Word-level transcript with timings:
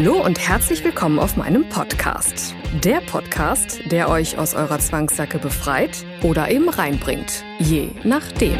Hallo 0.00 0.24
und 0.24 0.38
herzlich 0.38 0.84
willkommen 0.84 1.18
auf 1.18 1.36
meinem 1.36 1.68
Podcast. 1.68 2.54
Der 2.84 3.00
Podcast, 3.00 3.80
der 3.90 4.08
euch 4.08 4.38
aus 4.38 4.54
eurer 4.54 4.78
Zwangssacke 4.78 5.40
befreit 5.40 6.06
oder 6.22 6.52
eben 6.52 6.68
reinbringt, 6.68 7.44
je 7.58 7.88
nachdem. 8.04 8.56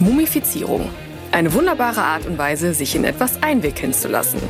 Mumifizierung. 0.00 0.90
Eine 1.30 1.54
wunderbare 1.54 2.02
Art 2.02 2.26
und 2.26 2.38
Weise, 2.38 2.74
sich 2.74 2.96
in 2.96 3.04
etwas 3.04 3.40
einwickeln 3.40 3.92
zu 3.92 4.08
lassen. 4.08 4.42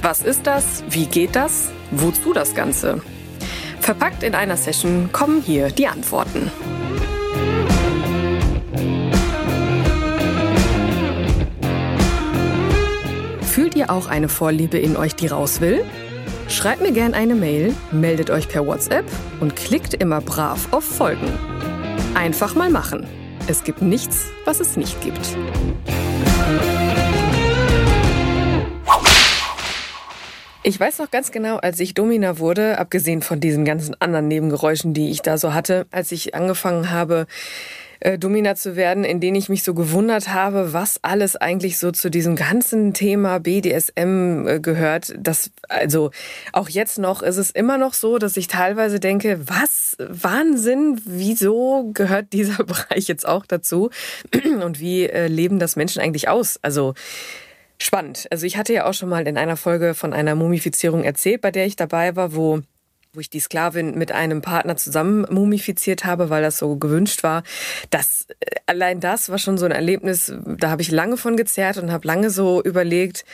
Was 0.00 0.22
ist 0.22 0.46
das? 0.46 0.82
Wie 0.88 1.04
geht 1.04 1.36
das? 1.36 1.70
Wozu 1.90 2.32
das 2.32 2.54
Ganze? 2.54 3.02
Verpackt 3.78 4.22
in 4.22 4.34
einer 4.34 4.56
Session 4.56 5.10
kommen 5.12 5.42
hier 5.42 5.68
die 5.68 5.86
Antworten. 5.86 6.50
Auch 13.90 14.06
eine 14.06 14.28
Vorliebe 14.28 14.78
in 14.78 14.96
euch, 14.96 15.14
die 15.16 15.26
raus 15.26 15.60
will? 15.60 15.84
Schreibt 16.48 16.80
mir 16.80 16.92
gern 16.92 17.14
eine 17.14 17.34
Mail, 17.34 17.74
meldet 17.90 18.30
euch 18.30 18.48
per 18.48 18.66
WhatsApp 18.66 19.04
und 19.40 19.56
klickt 19.56 19.94
immer 19.94 20.20
brav 20.20 20.68
auf 20.72 20.84
Folgen. 20.84 21.32
Einfach 22.14 22.54
mal 22.54 22.70
machen. 22.70 23.06
Es 23.46 23.64
gibt 23.64 23.82
nichts, 23.82 24.26
was 24.44 24.60
es 24.60 24.76
nicht 24.76 25.00
gibt. 25.00 25.36
Ich 30.62 30.78
weiß 30.78 30.98
noch 30.98 31.10
ganz 31.10 31.32
genau, 31.32 31.56
als 31.56 31.80
ich 31.80 31.94
Domina 31.94 32.38
wurde, 32.38 32.78
abgesehen 32.78 33.22
von 33.22 33.40
diesen 33.40 33.64
ganzen 33.64 34.00
anderen 34.00 34.28
Nebengeräuschen, 34.28 34.92
die 34.92 35.10
ich 35.10 35.22
da 35.22 35.38
so 35.38 35.54
hatte, 35.54 35.86
als 35.90 36.12
ich 36.12 36.34
angefangen 36.34 36.90
habe, 36.90 37.26
äh, 38.00 38.18
Domina 38.18 38.54
zu 38.54 38.76
werden, 38.76 39.04
in 39.04 39.20
denen 39.20 39.36
ich 39.36 39.48
mich 39.48 39.62
so 39.62 39.74
gewundert 39.74 40.28
habe, 40.28 40.72
was 40.72 41.02
alles 41.02 41.36
eigentlich 41.36 41.78
so 41.78 41.92
zu 41.92 42.10
diesem 42.10 42.36
ganzen 42.36 42.94
Thema 42.94 43.38
BDSM 43.38 44.46
äh, 44.46 44.60
gehört. 44.60 45.14
Das, 45.18 45.50
also 45.68 46.10
auch 46.52 46.68
jetzt 46.68 46.98
noch 46.98 47.22
ist 47.22 47.36
es 47.36 47.50
immer 47.50 47.78
noch 47.78 47.94
so, 47.94 48.18
dass 48.18 48.36
ich 48.36 48.48
teilweise 48.48 49.00
denke, 49.00 49.40
was 49.48 49.96
Wahnsinn, 49.98 51.00
wieso 51.04 51.90
gehört 51.92 52.26
dieser 52.32 52.64
Bereich 52.64 53.08
jetzt 53.08 53.26
auch 53.26 53.46
dazu? 53.46 53.90
Und 54.62 54.80
wie 54.80 55.04
äh, 55.04 55.26
leben 55.26 55.58
das 55.58 55.76
Menschen 55.76 56.02
eigentlich 56.02 56.28
aus? 56.28 56.58
Also 56.62 56.94
spannend. 57.78 58.26
Also 58.30 58.46
ich 58.46 58.56
hatte 58.56 58.72
ja 58.72 58.86
auch 58.86 58.94
schon 58.94 59.08
mal 59.08 59.26
in 59.26 59.38
einer 59.38 59.56
Folge 59.56 59.94
von 59.94 60.12
einer 60.12 60.34
Mumifizierung 60.34 61.04
erzählt, 61.04 61.40
bei 61.40 61.50
der 61.50 61.66
ich 61.66 61.76
dabei 61.76 62.16
war, 62.16 62.34
wo 62.34 62.60
wo 63.12 63.20
ich 63.20 63.30
die 63.30 63.40
Sklavin 63.40 63.98
mit 63.98 64.12
einem 64.12 64.40
Partner 64.40 64.76
zusammen 64.76 65.26
mumifiziert 65.30 66.04
habe, 66.04 66.30
weil 66.30 66.42
das 66.42 66.58
so 66.58 66.76
gewünscht 66.76 67.22
war. 67.22 67.42
Das 67.90 68.26
allein 68.66 69.00
das 69.00 69.28
war 69.30 69.38
schon 69.38 69.58
so 69.58 69.66
ein 69.66 69.72
Erlebnis, 69.72 70.32
da 70.46 70.70
habe 70.70 70.82
ich 70.82 70.90
lange 70.90 71.16
von 71.16 71.36
gezerrt 71.36 71.78
und 71.78 71.90
habe 71.90 72.06
lange 72.06 72.30
so 72.30 72.62
überlegt, 72.62 73.24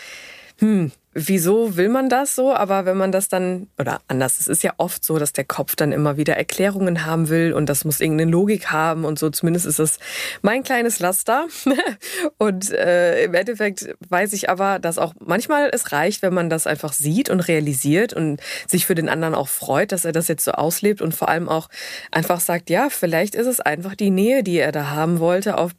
hm, 0.59 0.91
wieso 1.13 1.77
will 1.77 1.89
man 1.89 2.09
das 2.09 2.35
so? 2.35 2.55
Aber 2.55 2.87
wenn 2.87 2.97
man 2.97 3.13
das 3.13 3.29
dann, 3.29 3.69
oder 3.79 4.01
anders, 4.09 4.41
es 4.41 4.49
ist 4.49 4.63
ja 4.63 4.73
oft 4.79 5.05
so, 5.05 5.19
dass 5.19 5.33
der 5.33 5.45
Kopf 5.45 5.77
dann 5.77 5.93
immer 5.93 6.17
wieder 6.17 6.37
Erklärungen 6.37 7.05
haben 7.05 7.29
will 7.29 7.53
und 7.53 7.69
das 7.69 7.85
muss 7.85 8.01
irgendeine 8.01 8.31
Logik 8.31 8.71
haben 8.71 9.05
und 9.05 9.19
so. 9.19 9.31
Zumindest 9.31 9.67
ist 9.67 9.79
das 9.79 9.99
mein 10.41 10.63
kleines 10.63 10.99
Laster. 10.99 11.47
und 12.39 12.71
äh, 12.71 13.25
im 13.25 13.35
Endeffekt 13.35 13.95
weiß 14.09 14.33
ich 14.33 14.49
aber, 14.49 14.79
dass 14.79 14.99
auch 14.99 15.15
manchmal 15.25 15.71
es 15.73 15.93
reicht, 15.93 16.23
wenn 16.23 16.35
man 16.35 16.49
das 16.49 16.67
einfach 16.67 16.93
sieht 16.93 17.29
und 17.29 17.41
realisiert 17.41 18.15
und 18.15 18.41
sich 18.67 18.87
für 18.87 18.95
den 18.95 19.09
anderen 19.11 19.35
auch 19.35 19.49
freut, 19.49 19.93
dass 19.93 20.05
er 20.05 20.13
das 20.13 20.29
jetzt 20.29 20.45
so 20.45 20.53
auslebt 20.53 21.03
und 21.03 21.15
vor 21.15 21.29
allem 21.29 21.49
auch 21.49 21.69
einfach 22.11 22.41
sagt, 22.41 22.71
ja, 22.71 22.89
vielleicht 22.89 23.35
ist 23.35 23.47
es 23.47 23.61
einfach 23.61 23.95
die 23.95 24.11
Nähe, 24.11 24.43
die 24.43 24.59
er 24.59 24.73
da 24.73 24.91
haben 24.91 25.19
wollte, 25.19 25.59
auf 25.59 25.73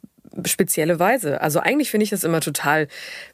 spezielle 0.46 0.98
Weise. 0.98 1.40
Also 1.40 1.60
eigentlich 1.60 1.90
finde 1.90 2.04
ich 2.04 2.10
das 2.10 2.24
immer 2.24 2.40
total 2.40 2.88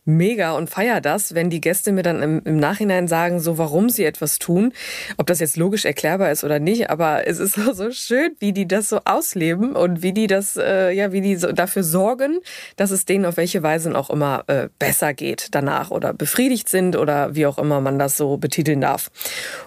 mega 0.05 0.53
und 0.53 0.71
feier 0.71 1.01
das, 1.01 1.35
wenn 1.35 1.51
die 1.51 1.61
Gäste 1.61 1.93
mir 1.93 2.03
dann 2.03 2.23
im, 2.23 2.43
im, 2.45 2.57
Nachhinein 2.57 3.09
sagen, 3.09 3.41
so 3.41 3.59
warum 3.59 3.91
sie 3.91 4.05
etwas 4.05 4.39
tun, 4.39 4.73
ob 5.17 5.27
das 5.27 5.41
jetzt 5.41 5.57
logisch 5.57 5.85
erklärbar 5.85 6.31
ist 6.31 6.45
oder 6.45 6.59
nicht, 6.59 6.91
aber 6.91 7.27
es 7.27 7.39
ist 7.39 7.55
so, 7.57 7.73
so 7.73 7.91
schön, 7.91 8.35
wie 8.39 8.53
die 8.53 8.67
das 8.67 8.89
so 8.89 9.01
ausleben 9.05 9.77
und 9.77 10.03
wie 10.03 10.13
die 10.13 10.27
das, 10.27 10.57
äh, 10.57 10.91
ja, 10.93 11.13
wie 11.13 11.21
die 11.21 11.37
so 11.37 11.53
dafür 11.53 11.83
sorgen, 11.83 12.41
dass 12.77 12.91
es 12.91 13.05
denen 13.05 13.25
auf 13.25 13.37
welche 13.37 13.63
Weise 13.63 13.95
auch 13.95 14.11
immer 14.11 14.45
äh, 14.47 14.69
besser 14.79 15.15
geht 15.15 15.49
danach 15.53 15.91
oder 15.91 16.13
befriedigt 16.13 16.69
sind 16.69 16.97
oder 16.97 17.35
wie 17.35 17.47
auch 17.47 17.59
immer 17.59 17.81
man 17.81 17.99
das 17.99 18.17
so 18.17 18.37
betiteln 18.37 18.81
darf. 18.81 19.11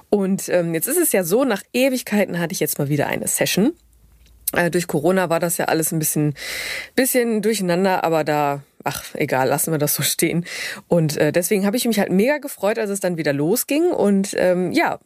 Und 0.09 0.49
ähm, 0.49 0.73
jetzt 0.73 0.87
ist 0.87 0.97
es 0.97 1.11
ja 1.11 1.23
so, 1.23 1.43
nach 1.43 1.61
Ewigkeiten 1.73 2.39
hatte 2.39 2.53
ich 2.53 2.59
jetzt 2.59 2.79
mal 2.79 2.89
wieder 2.89 3.07
eine 3.07 3.27
Session 3.27 3.73
durch 4.71 4.87
Corona 4.87 5.29
war 5.29 5.39
das 5.39 5.57
ja 5.57 5.65
alles 5.65 5.91
ein 5.91 5.99
bisschen, 5.99 6.33
bisschen 6.95 7.41
durcheinander, 7.41 8.03
aber 8.03 8.23
da, 8.23 8.61
ach, 8.83 9.03
egal, 9.13 9.49
lassen 9.49 9.71
wir 9.71 9.77
das 9.77 9.95
so 9.95 10.03
stehen. 10.03 10.45
Und 10.87 11.17
äh, 11.17 11.31
deswegen 11.31 11.65
habe 11.65 11.77
ich 11.77 11.85
mich 11.85 11.99
halt 11.99 12.11
mega 12.11 12.37
gefreut, 12.37 12.79
als 12.79 12.89
es 12.89 12.99
dann 12.99 13.17
wieder 13.17 13.33
losging. 13.33 13.91
Und 13.91 14.33
ähm, 14.37 14.71
ja, 14.71 14.99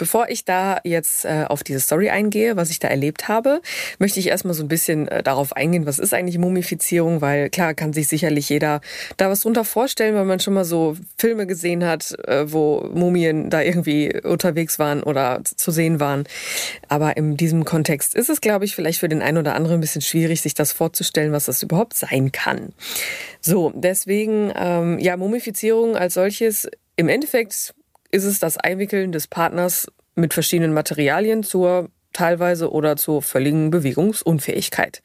Bevor 0.00 0.30
ich 0.30 0.46
da 0.46 0.80
jetzt 0.82 1.26
äh, 1.26 1.44
auf 1.46 1.62
diese 1.62 1.78
Story 1.78 2.08
eingehe, 2.08 2.56
was 2.56 2.70
ich 2.70 2.78
da 2.78 2.88
erlebt 2.88 3.28
habe, 3.28 3.60
möchte 3.98 4.18
ich 4.18 4.28
erstmal 4.28 4.54
so 4.54 4.64
ein 4.64 4.68
bisschen 4.68 5.08
äh, 5.08 5.22
darauf 5.22 5.54
eingehen, 5.54 5.84
was 5.84 5.98
ist 5.98 6.14
eigentlich 6.14 6.38
Mumifizierung, 6.38 7.20
weil 7.20 7.50
klar 7.50 7.74
kann 7.74 7.92
sich 7.92 8.08
sicherlich 8.08 8.48
jeder 8.48 8.80
da 9.18 9.28
was 9.28 9.40
drunter 9.40 9.62
vorstellen, 9.62 10.14
weil 10.14 10.24
man 10.24 10.40
schon 10.40 10.54
mal 10.54 10.64
so 10.64 10.96
Filme 11.18 11.46
gesehen 11.46 11.84
hat, 11.84 12.18
äh, 12.26 12.50
wo 12.50 12.88
Mumien 12.94 13.50
da 13.50 13.60
irgendwie 13.60 14.18
unterwegs 14.22 14.78
waren 14.78 15.02
oder 15.02 15.42
zu 15.44 15.70
sehen 15.70 16.00
waren. 16.00 16.24
Aber 16.88 17.18
in 17.18 17.36
diesem 17.36 17.66
Kontext 17.66 18.14
ist 18.14 18.30
es, 18.30 18.40
glaube 18.40 18.64
ich, 18.64 18.74
vielleicht 18.74 19.00
für 19.00 19.08
den 19.10 19.20
einen 19.20 19.36
oder 19.36 19.54
anderen 19.54 19.80
ein 19.80 19.82
bisschen 19.82 20.00
schwierig, 20.00 20.40
sich 20.40 20.54
das 20.54 20.72
vorzustellen, 20.72 21.32
was 21.32 21.44
das 21.44 21.62
überhaupt 21.62 21.92
sein 21.92 22.32
kann. 22.32 22.72
So, 23.42 23.70
deswegen, 23.74 24.50
ähm, 24.56 24.98
ja, 24.98 25.18
Mumifizierung 25.18 25.94
als 25.94 26.14
solches 26.14 26.70
im 26.96 27.10
Endeffekt 27.10 27.74
ist 28.10 28.24
es 28.24 28.38
das 28.38 28.56
Einwickeln 28.56 29.12
des 29.12 29.26
Partners 29.26 29.86
mit 30.14 30.34
verschiedenen 30.34 30.72
Materialien 30.72 31.42
zur 31.42 31.90
teilweise 32.12 32.72
oder 32.72 32.96
zur 32.96 33.22
völligen 33.22 33.70
Bewegungsunfähigkeit. 33.70 35.02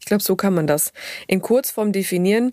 Ich 0.00 0.06
glaube, 0.06 0.22
so 0.22 0.36
kann 0.36 0.54
man 0.54 0.66
das 0.66 0.92
in 1.26 1.42
Kurzform 1.42 1.92
definieren. 1.92 2.52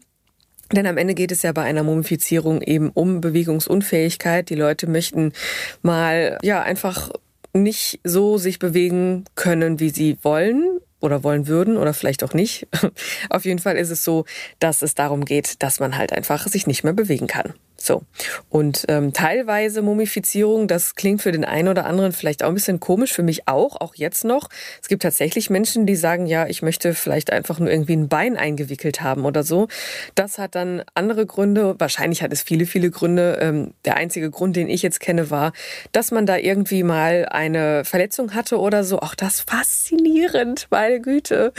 Denn 0.71 0.87
am 0.87 0.97
Ende 0.97 1.13
geht 1.13 1.31
es 1.31 1.43
ja 1.43 1.51
bei 1.51 1.63
einer 1.63 1.83
Mumifizierung 1.83 2.61
eben 2.61 2.89
um 2.89 3.21
Bewegungsunfähigkeit. 3.21 4.49
Die 4.49 4.55
Leute 4.55 4.87
möchten 4.87 5.33
mal, 5.81 6.39
ja, 6.41 6.63
einfach 6.63 7.11
nicht 7.53 7.99
so 8.03 8.37
sich 8.37 8.59
bewegen 8.59 9.25
können, 9.35 9.79
wie 9.79 9.89
sie 9.89 10.17
wollen 10.23 10.79
oder 10.99 11.23
wollen 11.23 11.47
würden 11.47 11.77
oder 11.77 11.93
vielleicht 11.93 12.23
auch 12.23 12.33
nicht. 12.33 12.67
Auf 13.29 13.45
jeden 13.45 13.59
Fall 13.59 13.77
ist 13.77 13.91
es 13.91 14.03
so, 14.03 14.25
dass 14.59 14.81
es 14.81 14.95
darum 14.95 15.25
geht, 15.25 15.61
dass 15.61 15.79
man 15.79 15.97
halt 15.97 16.13
einfach 16.13 16.47
sich 16.47 16.65
nicht 16.65 16.83
mehr 16.83 16.93
bewegen 16.93 17.27
kann. 17.27 17.53
So. 17.83 18.03
Und 18.47 18.85
ähm, 18.87 19.11
teilweise 19.11 19.81
Mumifizierung, 19.81 20.69
das 20.69 20.95
klingt 20.95 21.21
für 21.21 21.33
den 21.33 21.43
einen 21.43 21.67
oder 21.67 21.85
anderen 21.85 22.13
vielleicht 22.13 22.41
auch 22.41 22.47
ein 22.47 22.53
bisschen 22.53 22.79
komisch, 22.79 23.11
für 23.11 23.23
mich 23.23 23.49
auch, 23.49 23.81
auch 23.81 23.95
jetzt 23.95 24.23
noch. 24.23 24.47
Es 24.81 24.87
gibt 24.87 25.03
tatsächlich 25.03 25.49
Menschen, 25.49 25.85
die 25.85 25.97
sagen, 25.97 26.25
ja, 26.25 26.47
ich 26.47 26.61
möchte 26.61 26.93
vielleicht 26.93 27.33
einfach 27.33 27.59
nur 27.59 27.69
irgendwie 27.69 27.97
ein 27.97 28.07
Bein 28.07 28.37
eingewickelt 28.37 29.01
haben 29.01 29.25
oder 29.25 29.43
so. 29.43 29.67
Das 30.15 30.37
hat 30.37 30.55
dann 30.55 30.83
andere 30.93 31.25
Gründe. 31.25 31.75
Wahrscheinlich 31.77 32.23
hat 32.23 32.31
es 32.31 32.41
viele, 32.41 32.65
viele 32.67 32.89
Gründe. 32.89 33.37
Ähm, 33.41 33.73
der 33.83 33.97
einzige 33.97 34.31
Grund, 34.31 34.55
den 34.55 34.69
ich 34.69 34.81
jetzt 34.81 35.01
kenne, 35.01 35.29
war, 35.29 35.51
dass 35.91 36.11
man 36.11 36.25
da 36.25 36.37
irgendwie 36.37 36.83
mal 36.83 37.27
eine 37.29 37.83
Verletzung 37.83 38.33
hatte 38.33 38.61
oder 38.61 38.85
so. 38.85 39.01
Auch 39.01 39.13
das 39.13 39.41
faszinierend, 39.41 40.67
meine 40.69 41.01
Güte. 41.01 41.51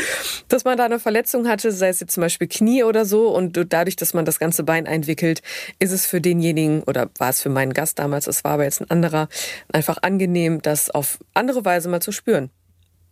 Dass 0.49 0.65
man 0.65 0.79
da 0.79 0.87
eine 0.87 1.01
Verletzung 1.01 1.47
hatte, 1.49 1.71
sei 1.71 1.89
es 1.89 2.01
jetzt 2.01 2.15
zum 2.15 2.23
Beispiel 2.23 2.49
Knie 2.49 2.83
oder 2.83 3.05
so. 3.05 3.29
Und 3.29 3.61
dadurch, 3.69 3.97
dass 3.97 4.15
man 4.15 4.25
das 4.25 4.39
ganze 4.39 4.63
Bein 4.63 4.87
einwickelt, 4.87 5.43
ist 5.79 5.93
es 5.93 6.07
für 6.14 6.14
denjenigen 6.21 6.83
oder 6.83 7.11
war 7.19 7.31
es 7.31 7.41
für 7.41 7.49
meinen 7.49 7.73
Gast 7.73 7.99
damals, 7.99 8.27
es 8.27 8.45
war 8.45 8.53
aber 8.53 8.65
jetzt 8.65 8.81
ein 8.81 8.91
anderer, 8.91 9.29
einfach 9.73 9.99
angenehm, 10.03 10.63
das 10.63 10.91
auf 10.91 11.19
andere 11.35 11.65
Weise 11.65 11.89
mal 11.89 12.01
zu 12.01 12.13
spüren. 12.13 12.51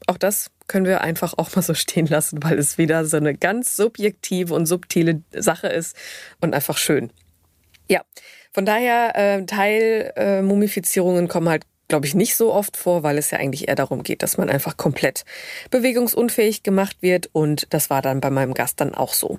Auch 0.06 0.18
das 0.18 0.50
können 0.66 0.86
wir 0.86 1.00
einfach 1.02 1.34
auch 1.36 1.54
mal 1.54 1.62
so 1.62 1.74
stehen 1.74 2.06
lassen, 2.06 2.42
weil 2.42 2.58
es 2.58 2.78
wieder 2.78 3.04
so 3.04 3.16
eine 3.16 3.34
ganz 3.34 3.76
subjektive 3.76 4.54
und 4.54 4.66
subtile 4.66 5.22
Sache 5.32 5.68
ist 5.68 5.96
und 6.40 6.54
einfach 6.54 6.76
schön. 6.76 7.12
Ja, 7.88 8.02
von 8.52 8.66
daher 8.66 9.16
äh, 9.16 9.46
Teil 9.46 10.12
äh, 10.16 11.26
kommen 11.28 11.48
halt 11.48 11.64
glaube 11.92 12.06
ich, 12.06 12.14
nicht 12.14 12.36
so 12.36 12.54
oft 12.54 12.78
vor, 12.78 13.02
weil 13.02 13.18
es 13.18 13.30
ja 13.32 13.38
eigentlich 13.38 13.68
eher 13.68 13.74
darum 13.74 14.02
geht, 14.02 14.22
dass 14.22 14.38
man 14.38 14.48
einfach 14.48 14.78
komplett 14.78 15.26
bewegungsunfähig 15.70 16.62
gemacht 16.62 16.96
wird. 17.02 17.28
Und 17.34 17.66
das 17.68 17.90
war 17.90 18.00
dann 18.00 18.22
bei 18.22 18.30
meinem 18.30 18.54
Gast 18.54 18.80
dann 18.80 18.94
auch 18.94 19.12
so. 19.12 19.36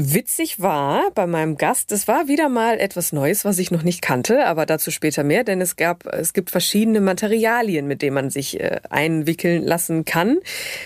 Witzig 0.00 0.60
war 0.60 1.10
bei 1.10 1.26
meinem 1.26 1.56
Gast, 1.56 1.90
es 1.90 2.06
war 2.06 2.28
wieder 2.28 2.48
mal 2.48 2.78
etwas 2.78 3.10
Neues, 3.10 3.44
was 3.44 3.58
ich 3.58 3.72
noch 3.72 3.82
nicht 3.82 4.00
kannte, 4.00 4.46
aber 4.46 4.64
dazu 4.64 4.92
später 4.92 5.24
mehr, 5.24 5.42
denn 5.42 5.60
es 5.60 5.74
gab, 5.74 6.06
es 6.06 6.32
gibt 6.32 6.50
verschiedene 6.50 7.00
Materialien, 7.00 7.88
mit 7.88 8.00
denen 8.00 8.14
man 8.14 8.30
sich 8.30 8.60
äh, 8.60 8.78
einwickeln 8.90 9.64
lassen 9.64 10.04
kann. 10.04 10.38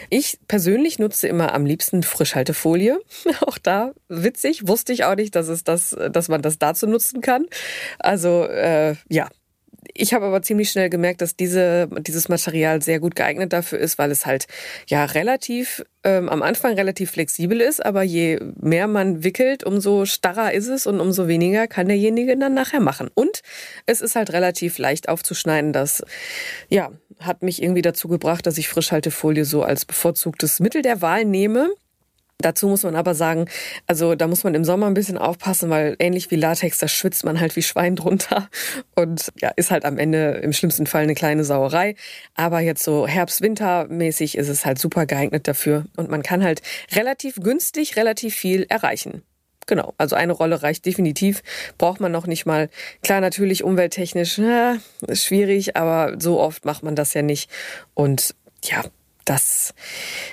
Ich 0.08 0.38
persönlich 0.48 0.98
nutze 0.98 1.28
immer 1.28 1.52
am 1.52 1.66
liebsten 1.66 2.02
Frischhaltefolie. 2.02 3.00
Auch 3.42 3.58
da 3.58 3.92
witzig, 4.08 4.66
wusste 4.66 4.94
ich 4.94 5.04
auch 5.04 5.16
nicht, 5.16 5.36
dass 5.36 5.48
es 5.48 5.62
das, 5.62 5.94
dass 6.10 6.28
man 6.28 6.40
das 6.40 6.58
dazu 6.58 6.86
nutzen 6.86 7.20
kann. 7.20 7.44
Also 7.98 8.44
äh, 8.44 8.94
ja, 9.10 9.28
ich 9.94 10.14
habe 10.14 10.26
aber 10.26 10.42
ziemlich 10.42 10.70
schnell 10.70 10.90
gemerkt, 10.90 11.20
dass 11.20 11.36
diese, 11.36 11.88
dieses 12.00 12.28
Material 12.28 12.82
sehr 12.82 13.00
gut 13.00 13.14
geeignet 13.14 13.52
dafür 13.52 13.78
ist, 13.78 13.98
weil 13.98 14.10
es 14.10 14.26
halt 14.26 14.46
ja 14.88 15.04
relativ 15.04 15.84
ähm, 16.04 16.28
am 16.28 16.42
Anfang 16.42 16.74
relativ 16.74 17.12
flexibel 17.12 17.60
ist, 17.60 17.84
aber 17.84 18.02
je 18.02 18.40
mehr 18.60 18.86
man 18.86 19.24
wickelt, 19.24 19.64
umso 19.64 20.04
starrer 20.04 20.52
ist 20.52 20.68
es 20.68 20.86
und 20.86 21.00
umso 21.00 21.28
weniger 21.28 21.66
kann 21.66 21.88
derjenige 21.88 22.36
dann 22.36 22.54
nachher 22.54 22.80
machen. 22.80 23.10
Und 23.14 23.42
es 23.86 24.00
ist 24.00 24.16
halt 24.16 24.32
relativ 24.32 24.78
leicht 24.78 25.08
aufzuschneiden. 25.08 25.72
Das 25.72 26.02
ja 26.68 26.90
hat 27.20 27.42
mich 27.42 27.62
irgendwie 27.62 27.82
dazu 27.82 28.08
gebracht, 28.08 28.46
dass 28.46 28.58
ich 28.58 28.68
Frischhaltefolie 28.68 29.44
so 29.44 29.62
als 29.62 29.84
bevorzugtes 29.84 30.60
Mittel 30.60 30.82
der 30.82 31.02
Wahl 31.02 31.24
nehme. 31.24 31.70
Dazu 32.38 32.68
muss 32.68 32.82
man 32.82 32.96
aber 32.96 33.14
sagen, 33.14 33.46
also 33.86 34.14
da 34.14 34.26
muss 34.26 34.44
man 34.44 34.54
im 34.54 34.64
Sommer 34.64 34.86
ein 34.86 34.94
bisschen 34.94 35.16
aufpassen, 35.16 35.70
weil 35.70 35.96
ähnlich 35.98 36.30
wie 36.30 36.36
Latex, 36.36 36.78
da 36.78 36.88
schwitzt 36.88 37.24
man 37.24 37.40
halt 37.40 37.54
wie 37.56 37.62
Schwein 37.62 37.96
drunter 37.96 38.48
und 38.96 39.32
ja, 39.40 39.50
ist 39.56 39.70
halt 39.70 39.84
am 39.84 39.98
Ende 39.98 40.40
im 40.42 40.52
schlimmsten 40.52 40.86
Fall 40.86 41.04
eine 41.04 41.14
kleine 41.14 41.44
Sauerei. 41.44 41.94
Aber 42.34 42.60
jetzt 42.60 42.82
so 42.82 43.06
Herbst-Winter-mäßig 43.06 44.36
ist 44.36 44.48
es 44.48 44.66
halt 44.66 44.78
super 44.78 45.06
geeignet 45.06 45.46
dafür 45.48 45.84
und 45.96 46.10
man 46.10 46.22
kann 46.22 46.42
halt 46.42 46.62
relativ 46.92 47.36
günstig 47.36 47.96
relativ 47.96 48.34
viel 48.34 48.66
erreichen. 48.68 49.22
Genau, 49.66 49.94
also 49.96 50.16
eine 50.16 50.32
Rolle 50.32 50.62
reicht 50.62 50.86
definitiv, 50.86 51.42
braucht 51.78 52.00
man 52.00 52.10
noch 52.10 52.26
nicht 52.26 52.46
mal. 52.46 52.68
Klar, 53.02 53.20
natürlich 53.20 53.62
umwelttechnisch, 53.62 54.38
ja, 54.38 54.78
ist 55.06 55.24
schwierig, 55.24 55.76
aber 55.76 56.16
so 56.18 56.40
oft 56.40 56.64
macht 56.64 56.82
man 56.82 56.96
das 56.96 57.14
ja 57.14 57.22
nicht. 57.22 57.48
Und 57.94 58.34
ja, 58.64 58.82
das 59.24 59.74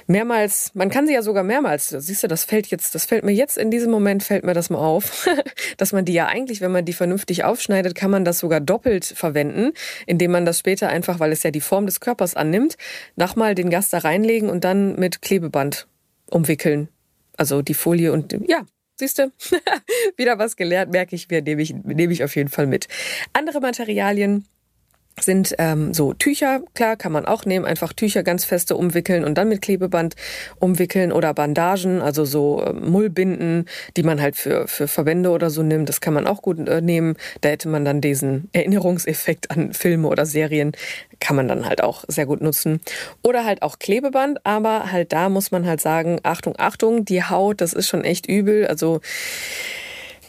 mehrmals, 0.08 0.72
man 0.74 0.90
kann 0.90 1.08
sie 1.08 1.14
ja 1.14 1.22
sogar 1.22 1.44
mehrmals, 1.44 1.90
siehst 1.90 2.24
du, 2.24 2.28
das 2.28 2.44
fällt 2.44 2.68
jetzt, 2.68 2.96
das 2.96 3.06
fällt 3.06 3.24
mir 3.24 3.32
jetzt 3.32 3.58
in 3.58 3.72
diesem 3.72 3.92
Moment, 3.92 4.24
fällt 4.24 4.44
mir 4.44 4.54
das 4.54 4.70
mal 4.70 4.80
auf, 4.80 5.28
dass 5.78 5.94
man 5.94 6.06
die 6.06 6.14
ja 6.14 6.28
eigentlich, 6.28 6.62
wenn 6.62 6.72
man 6.72 6.86
die 6.86 6.94
vernünftig 6.94 7.44
aufschneidet, 7.44 7.96
kann 7.96 8.12
man 8.12 8.26
das 8.26 8.40
sogar 8.40 8.60
doppelt 8.60 9.06
verwenden, 9.06 9.74
indem 10.06 10.32
man 10.32 10.46
das 10.46 10.60
später 10.60 10.90
einfach, 10.90 11.20
weil 11.20 11.32
es 11.32 11.44
ja 11.44 11.52
die 11.52 11.62
Form 11.62 11.86
des 11.86 12.00
Körpers 12.00 12.36
annimmt, 12.36 12.78
nochmal 13.16 13.56
den 13.56 13.70
Gast 13.70 13.94
da 13.94 14.00
reinlegen 14.00 14.50
und 14.50 14.64
dann 14.64 14.96
mit 14.96 15.22
Klebeband 15.22 15.88
umwickeln. 16.30 16.90
Also 17.38 17.62
die 17.62 17.74
Folie 17.74 18.12
und, 18.12 18.36
ja, 18.48 18.66
Siehst 19.00 19.18
du, 19.18 19.32
wieder 20.18 20.40
was 20.40 20.58
gelernt, 20.58 20.92
merke 20.92 21.16
ich 21.16 21.30
mir, 21.30 21.42
nehme 21.42 21.62
ich, 21.62 21.74
nehme 21.74 22.12
ich 22.12 22.22
auf 22.22 22.36
jeden 22.36 22.50
Fall 22.50 22.68
mit. 22.68 22.90
Andere 23.32 23.62
Materialien, 23.62 24.46
sind 25.24 25.56
ähm, 25.58 25.94
so 25.94 26.14
Tücher, 26.14 26.62
klar, 26.74 26.96
kann 26.96 27.12
man 27.12 27.26
auch 27.26 27.46
nehmen, 27.46 27.66
einfach 27.66 27.94
Tücher 27.94 28.24
ganz 28.24 28.46
feste 28.46 28.76
umwickeln 28.76 29.24
und 29.24 29.38
dann 29.38 29.50
mit 29.50 29.62
Klebeband 29.62 30.16
umwickeln 30.60 31.12
oder 31.12 31.34
Bandagen, 31.34 32.02
also 32.02 32.26
so 32.26 32.64
äh, 32.64 32.74
Mullbinden, 32.74 33.66
die 33.98 34.04
man 34.04 34.22
halt 34.22 34.36
für, 34.36 34.68
für 34.68 34.88
Verbände 34.88 35.30
oder 35.30 35.50
so 35.50 35.64
nimmt, 35.64 35.90
das 35.90 36.02
kann 36.02 36.14
man 36.14 36.28
auch 36.28 36.42
gut 36.42 36.68
äh, 36.68 36.82
nehmen. 36.82 37.16
Da 37.42 37.50
hätte 37.50 37.70
man 37.70 37.86
dann 37.86 38.02
diesen 38.02 38.50
Erinnerungseffekt 38.54 39.52
an 39.52 39.74
Filme 39.74 40.08
oder 40.08 40.26
Serien, 40.26 40.72
kann 41.20 41.36
man 41.36 41.48
dann 41.48 41.66
halt 41.66 41.84
auch 41.84 42.04
sehr 42.08 42.26
gut 42.26 42.42
nutzen. 42.42 42.82
Oder 43.24 43.46
halt 43.46 43.62
auch 43.62 43.80
Klebeband, 43.80 44.46
aber 44.46 44.92
halt 44.92 45.14
da 45.14 45.30
muss 45.30 45.52
man 45.52 45.66
halt 45.66 45.82
sagen, 45.82 46.20
Achtung, 46.24 46.56
Achtung, 46.58 47.06
die 47.06 47.24
Haut, 47.24 47.62
das 47.62 47.74
ist 47.74 47.88
schon 47.88 48.04
echt 48.04 48.28
übel, 48.28 48.68
also 48.68 49.02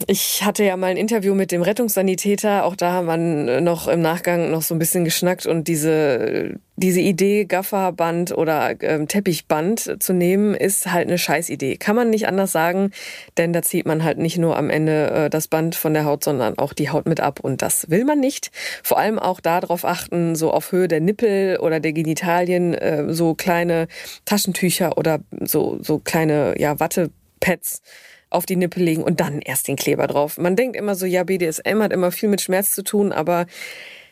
ich 0.07 0.43
hatte 0.45 0.65
ja 0.65 0.77
mal 0.77 0.89
ein 0.89 0.97
Interview 0.97 1.35
mit 1.35 1.53
dem 1.53 1.63
Rettungssanitäter, 1.63 2.65
auch 2.65 2.77
da 2.77 2.93
haben 2.93 3.07
wir 3.07 3.61
noch 3.61 3.89
im 3.89 4.01
Nachgang 4.01 4.51
noch 4.51 4.63
so 4.63 4.75
ein 4.75 4.79
bisschen 4.79 5.05
geschnackt 5.05 5.47
und 5.47 5.69
diese, 5.69 6.59
diese 6.77 7.01
Idee, 7.01 7.45
Gafferband 7.45 8.37
oder 8.37 8.75
ähm, 8.83 9.09
Teppichband 9.09 10.03
zu 10.03 10.13
nehmen, 10.13 10.55
ist 10.55 10.91
halt 10.93 11.09
eine 11.09 11.19
Scheißidee. 11.19 11.77
Kann 11.77 11.97
man 11.97 12.11
nicht 12.11 12.27
anders 12.29 12.53
sagen, 12.53 12.91
denn 13.37 13.53
da 13.53 13.63
zieht 13.63 13.87
man 13.87 14.05
halt 14.05 14.19
nicht 14.19 14.39
nur 14.39 14.57
am 14.57 14.71
Ende 14.71 15.11
äh, 15.11 15.31
das 15.31 15.49
Band 15.49 15.75
von 15.75 15.95
der 15.95 16.05
Haut, 16.05 16.25
sondern 16.25 16.59
auch 16.59 16.73
die 16.73 16.91
Haut 16.91 17.07
mit 17.07 17.21
ab 17.21 17.41
und 17.41 17.63
das 17.63 17.91
will 17.91 18.05
man 18.05 18.21
nicht. 18.21 18.51
Vor 18.83 18.99
allem 18.99 19.19
auch 19.19 19.41
darauf 19.41 19.85
achten, 19.85 20.35
so 20.35 20.51
auf 20.53 20.73
Höhe 20.73 20.89
der 20.89 21.01
Nippel 21.01 21.59
oder 21.59 21.81
der 21.81 21.93
Genitalien, 21.93 22.75
äh, 22.75 23.13
so 23.13 23.35
kleine 23.35 23.89
Taschentücher 24.25 24.97
oder 24.97 25.21
so, 25.41 25.79
so 25.83 25.99
kleine, 25.99 26.55
ja, 26.59 26.79
Wattepads 26.81 27.83
auf 28.31 28.47
die 28.47 28.57
Nippel 28.57 28.83
legen 28.83 29.03
und 29.03 29.21
dann 29.21 29.41
erst 29.41 29.69
den 29.69 29.77
Kleber 29.77 30.07
drauf. 30.07 30.39
Man 30.39 30.57
denkt 30.57 30.77
immer 30.77 30.95
so, 30.95 31.07
ja, 31.07 31.25
BDSM 31.25 31.83
hat 31.83 31.93
immer 31.93 32.13
viel 32.13 32.29
mit 32.29 32.41
Schmerz 32.41 32.71
zu 32.71 32.83
tun, 32.83 33.13
aber 33.13 33.47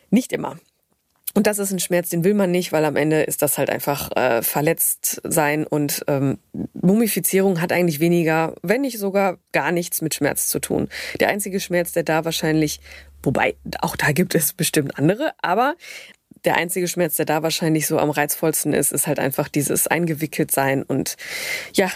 nicht 0.09 0.33
immer. 0.33 0.57
Und 1.35 1.45
das 1.45 1.59
ist 1.59 1.71
ein 1.71 1.79
Schmerz, 1.79 2.09
den 2.09 2.23
will 2.23 2.33
man 2.33 2.49
nicht, 2.49 2.71
weil 2.71 2.83
am 2.85 2.95
Ende 2.95 3.21
ist 3.21 3.43
das 3.43 3.59
halt 3.59 3.69
einfach 3.69 4.11
äh, 4.15 4.41
verletzt 4.41 5.21
sein 5.23 5.65
und 5.65 6.03
ähm, 6.07 6.39
Mumifizierung 6.73 7.61
hat 7.61 7.71
eigentlich 7.71 7.99
weniger, 7.99 8.55
wenn 8.63 8.81
nicht 8.81 8.97
sogar 8.97 9.37
gar 9.51 9.71
nichts 9.71 10.01
mit 10.01 10.15
Schmerz 10.15 10.47
zu 10.47 10.59
tun. 10.59 10.89
Der 11.19 11.29
einzige 11.29 11.59
Schmerz, 11.59 11.91
der 11.91 12.03
da 12.03 12.25
wahrscheinlich, 12.25 12.79
wobei 13.21 13.55
auch 13.79 13.95
da 13.95 14.11
gibt 14.11 14.33
es 14.33 14.53
bestimmt 14.53 14.97
andere, 14.97 15.33
aber 15.41 15.75
der 16.45 16.55
einzige 16.55 16.87
Schmerz, 16.87 17.15
der 17.15 17.25
da 17.25 17.43
wahrscheinlich 17.43 17.85
so 17.85 17.99
am 17.99 18.09
reizvollsten 18.09 18.73
ist, 18.73 18.91
ist 18.91 19.05
halt 19.05 19.19
einfach 19.19 19.49
dieses 19.49 19.85
eingewickelt 19.85 20.49
sein 20.49 20.81
und 20.81 21.15
ja, 21.73 21.91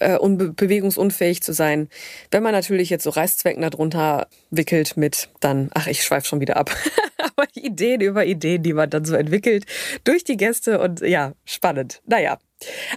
äh, 0.00 0.18
bewegungsunfähig 0.18 1.42
zu 1.42 1.52
sein. 1.52 1.88
Wenn 2.30 2.42
man 2.42 2.52
natürlich 2.52 2.90
jetzt 2.90 3.04
so 3.04 3.10
Reißzwecken 3.10 3.62
darunter 3.62 4.28
wickelt 4.50 4.96
mit 4.96 5.28
dann, 5.40 5.70
ach, 5.74 5.86
ich 5.86 6.02
schweife 6.02 6.26
schon 6.26 6.40
wieder 6.40 6.56
ab, 6.56 6.74
aber 7.18 7.46
Ideen 7.54 8.00
über 8.00 8.24
Ideen, 8.24 8.62
die 8.62 8.72
man 8.72 8.90
dann 8.90 9.04
so 9.04 9.14
entwickelt 9.14 9.66
durch 10.04 10.24
die 10.24 10.36
Gäste 10.36 10.80
und 10.80 11.00
ja, 11.00 11.32
spannend. 11.44 12.02
Naja, 12.06 12.38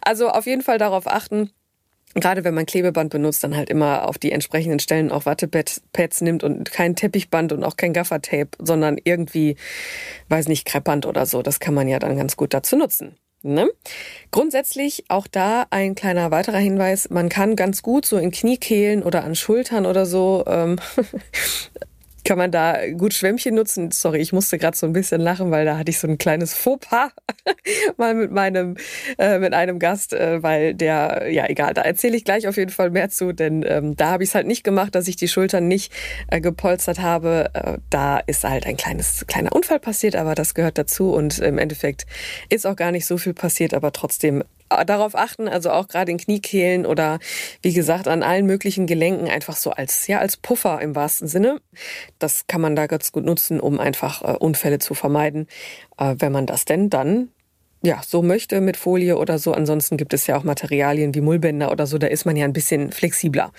also 0.04 0.30
auf 0.30 0.46
jeden 0.46 0.62
Fall 0.62 0.78
darauf 0.78 1.08
achten, 1.08 1.52
Gerade 2.14 2.44
wenn 2.44 2.54
man 2.54 2.66
Klebeband 2.66 3.10
benutzt, 3.10 3.42
dann 3.44 3.56
halt 3.56 3.70
immer 3.70 4.08
auf 4.08 4.18
die 4.18 4.34
entsprechenden 4.34 4.80
Stellen 4.80 5.12
auch 5.12 5.26
Wattepads 5.26 6.22
nimmt 6.22 6.44
und 6.44 6.70
kein 6.70 6.96
Teppichband 6.96 7.54
und 7.54 7.64
auch 7.64 7.78
kein 7.78 7.94
Gaffertape, 7.94 8.50
sondern 8.60 8.98
irgendwie, 9.02 9.56
weiß 10.28 10.50
nicht, 10.50 10.66
Kreppband 10.66 11.06
oder 11.06 11.26
so. 11.26 11.42
Das 11.42 11.62
kann 11.62 11.74
man 11.74 11.88
ja 11.88 12.00
dann 12.00 12.18
ganz 12.18 12.36
gut 12.36 12.54
dazu 12.54 12.76
nutzen. 12.76 13.16
Ne? 13.44 13.70
Grundsätzlich 14.30 15.06
auch 15.10 15.26
da 15.26 15.66
ein 15.72 15.96
kleiner 15.96 16.30
weiterer 16.30 16.60
Hinweis, 16.60 17.10
man 17.10 17.28
kann 17.28 17.56
ganz 17.56 17.82
gut 17.82 18.06
so 18.06 18.18
in 18.18 18.30
Kniekehlen 18.30 19.02
oder 19.02 19.24
an 19.24 19.34
Schultern 19.34 19.88
oder 19.88 20.06
so 20.06 20.44
ähm, 20.46 20.78
kann 22.24 22.38
man 22.38 22.52
da 22.52 22.92
gut 22.92 23.14
Schwämmchen 23.14 23.56
nutzen. 23.56 23.92
Sorry, 23.92 24.20
ich 24.20 24.34
musste 24.34 24.58
gerade 24.58 24.78
so 24.78 24.86
ein 24.86 24.94
bisschen 24.94 25.22
lachen, 25.22 25.52
weil 25.52 25.66
da 25.66 25.78
hatte 25.78 25.90
ich 25.90 26.00
so 26.00 26.08
ein 26.08 26.18
kleines 26.18 26.54
Fauxpas 26.54 27.12
mal 27.98 28.14
mit 28.14 28.32
meinem 28.32 28.76
äh, 29.18 29.40
mit 29.40 29.54
einem 29.54 29.80
Gast, 29.80 30.14
äh, 30.14 30.42
weil 30.44 30.74
der 30.74 31.30
ja 31.32 31.48
egal, 31.48 31.74
da 31.74 31.82
erzähle 31.82 32.18
ich 32.18 32.26
gleich 32.26 32.48
auf 32.48 32.58
jeden 32.58 32.72
Fall 32.72 32.90
mehr 32.90 33.10
zu, 33.10 33.32
denn 33.34 33.64
ähm, 33.68 33.96
da 33.96 34.10
habe 34.12 34.24
ich 34.24 34.30
es 34.30 34.36
halt 34.36 34.48
nicht 34.48 34.64
gemacht, 34.64 34.96
dass 34.96 35.08
ich 35.08 35.16
die 35.16 35.28
Schultern 35.28 35.68
nicht 35.68 35.92
äh, 36.28 36.42
gepolstert 36.42 37.00
habe. 37.00 37.50
Äh, 37.54 37.78
da 37.90 38.20
ist 38.20 38.44
halt 38.44 38.66
ein 38.66 38.78
kleines 38.78 39.26
kleiner 39.28 39.54
Unfall 39.54 39.80
passiert, 39.80 40.16
aber 40.16 40.36
das 40.36 40.54
gehört 40.54 40.78
dazu 40.78 41.14
und 41.14 41.40
im 41.40 41.58
Endeffekt 41.58 42.06
ist 42.50 42.66
auch 42.68 42.76
gar 42.76 42.92
nicht 42.92 43.06
so 43.06 43.18
viel 43.18 43.34
passiert, 43.34 43.74
aber 43.74 43.92
trotzdem 43.92 44.44
darauf 44.86 45.16
achten, 45.16 45.48
also 45.48 45.72
auch 45.72 45.88
gerade 45.88 46.12
in 46.12 46.18
Kniekehlen 46.18 46.86
oder 46.86 47.20
wie 47.62 47.74
gesagt 47.74 48.08
an 48.08 48.24
allen 48.24 48.46
möglichen 48.46 48.88
Gelenken 48.88 49.28
einfach 49.28 49.56
so 49.56 49.72
als 49.72 50.08
ja 50.08 50.20
als 50.20 50.38
Puffer 50.38 50.82
im 50.82 50.96
wahrsten 50.96 51.28
Sinne. 51.28 51.62
Das 52.20 52.48
kann 52.48 52.62
man 52.62 52.76
da 52.76 52.88
ganz 52.88 53.12
gut 53.12 53.26
nutzen, 53.26 53.60
um 53.60 53.80
einfach 53.80 54.22
äh, 54.24 54.38
Unfälle 54.38 54.80
zu 54.80 54.94
vermeiden, 54.94 55.48
äh, 55.98 56.16
wenn 56.18 56.32
man 56.32 56.46
das 56.46 56.66
denn 56.66 56.90
dann 56.90 57.30
ja, 57.84 58.02
so 58.06 58.22
möchte 58.22 58.62
mit 58.62 58.78
Folie 58.78 59.18
oder 59.18 59.40
so. 59.40 59.54
Ansonsten 59.54 59.98
gibt 59.98 60.14
es 60.14 60.28
ja 60.28 60.38
auch 60.38 60.44
Materialien 60.44 61.16
wie 61.16 61.22
Mullbänder 61.22 61.72
oder 61.72 61.88
so, 61.88 61.98
da 61.98 62.08
ist 62.08 62.26
man 62.26 62.36
ja 62.36 62.46
ein 62.46 62.54
bisschen 62.54 62.92
flexibler. 62.92 63.52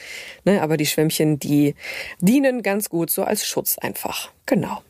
Ne? 0.44 0.62
Aber 0.62 0.76
die 0.76 0.86
Schwämmchen, 0.86 1.38
die 1.38 1.74
dienen 2.20 2.62
ganz 2.62 2.88
gut 2.88 3.10
so 3.10 3.24
als 3.24 3.46
Schutz 3.46 3.78
einfach. 3.78 4.30
Genau. 4.46 4.82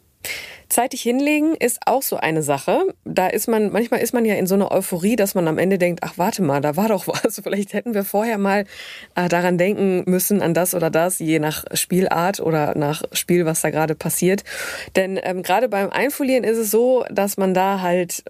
Zeitig 0.72 1.02
hinlegen 1.02 1.54
ist 1.54 1.80
auch 1.84 2.00
so 2.00 2.16
eine 2.16 2.42
Sache. 2.42 2.86
Da 3.04 3.26
ist 3.26 3.46
man, 3.46 3.72
manchmal 3.72 4.00
ist 4.00 4.14
man 4.14 4.24
ja 4.24 4.36
in 4.36 4.46
so 4.46 4.54
einer 4.54 4.72
Euphorie, 4.72 5.16
dass 5.16 5.34
man 5.34 5.46
am 5.46 5.58
Ende 5.58 5.76
denkt, 5.76 6.00
ach 6.02 6.14
warte 6.16 6.40
mal, 6.40 6.62
da 6.62 6.76
war 6.76 6.88
doch 6.88 7.06
was. 7.08 7.42
Vielleicht 7.42 7.74
hätten 7.74 7.92
wir 7.92 8.04
vorher 8.04 8.38
mal 8.38 8.64
äh, 9.14 9.28
daran 9.28 9.58
denken 9.58 10.02
müssen, 10.06 10.40
an 10.40 10.54
das 10.54 10.74
oder 10.74 10.88
das, 10.88 11.18
je 11.18 11.40
nach 11.40 11.66
Spielart 11.74 12.40
oder 12.40 12.74
nach 12.74 13.02
Spiel, 13.12 13.44
was 13.44 13.60
da 13.60 13.68
gerade 13.68 13.94
passiert. 13.94 14.44
Denn 14.96 15.20
ähm, 15.22 15.42
gerade 15.42 15.68
beim 15.68 15.90
Einfolieren 15.90 16.42
ist 16.42 16.56
es 16.56 16.70
so, 16.70 17.04
dass 17.10 17.36
man 17.36 17.52
da 17.52 17.82
halt 17.82 18.24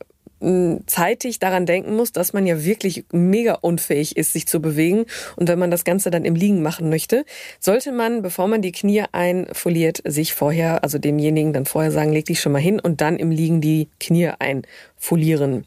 zeitig 0.87 1.39
daran 1.39 1.67
denken 1.67 1.95
muss, 1.95 2.13
dass 2.13 2.33
man 2.33 2.47
ja 2.47 2.65
wirklich 2.65 3.05
mega 3.13 3.55
unfähig 3.55 4.17
ist, 4.17 4.33
sich 4.33 4.47
zu 4.47 4.61
bewegen. 4.61 5.07
Und 5.37 5.49
wenn 5.49 5.59
man 5.59 5.71
das 5.71 5.85
Ganze 5.85 6.11
dann 6.11 6.25
im 6.25 6.35
Liegen 6.35 6.63
machen 6.63 6.89
möchte, 6.89 7.25
sollte 7.61 7.93
man, 7.93 8.23
bevor 8.23 8.49
man 8.49 8.63
die 8.63 8.73
Knie 8.73 9.05
einfoliert, 9.13 10.03
sich 10.05 10.35
vorher, 10.35 10.83
also 10.83 10.99
demjenigen 10.99 11.53
dann 11.53 11.67
vorher 11.67 11.91
sagen, 11.91 12.13
leg 12.13 12.27
dich 12.27 12.41
schon 12.41 12.53
mal 12.53 12.61
hin 12.61 12.81
und 12.81 13.01
dann 13.01 13.17
im 13.17 13.31
Liegen 13.31 13.61
die 13.61 13.89
Knie 14.01 14.31
einfolieren. 14.39 15.65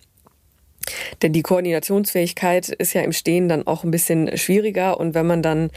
Denn 1.22 1.34
die 1.34 1.42
Koordinationsfähigkeit 1.42 2.70
ist 2.70 2.94
ja 2.94 3.02
im 3.02 3.14
Stehen 3.14 3.50
dann 3.50 3.66
auch 3.66 3.84
ein 3.84 3.92
bisschen 3.92 4.38
schwieriger 4.38 5.00
und 5.00 5.16
wenn 5.16 5.26
man 5.26 5.42
dann 5.42 5.72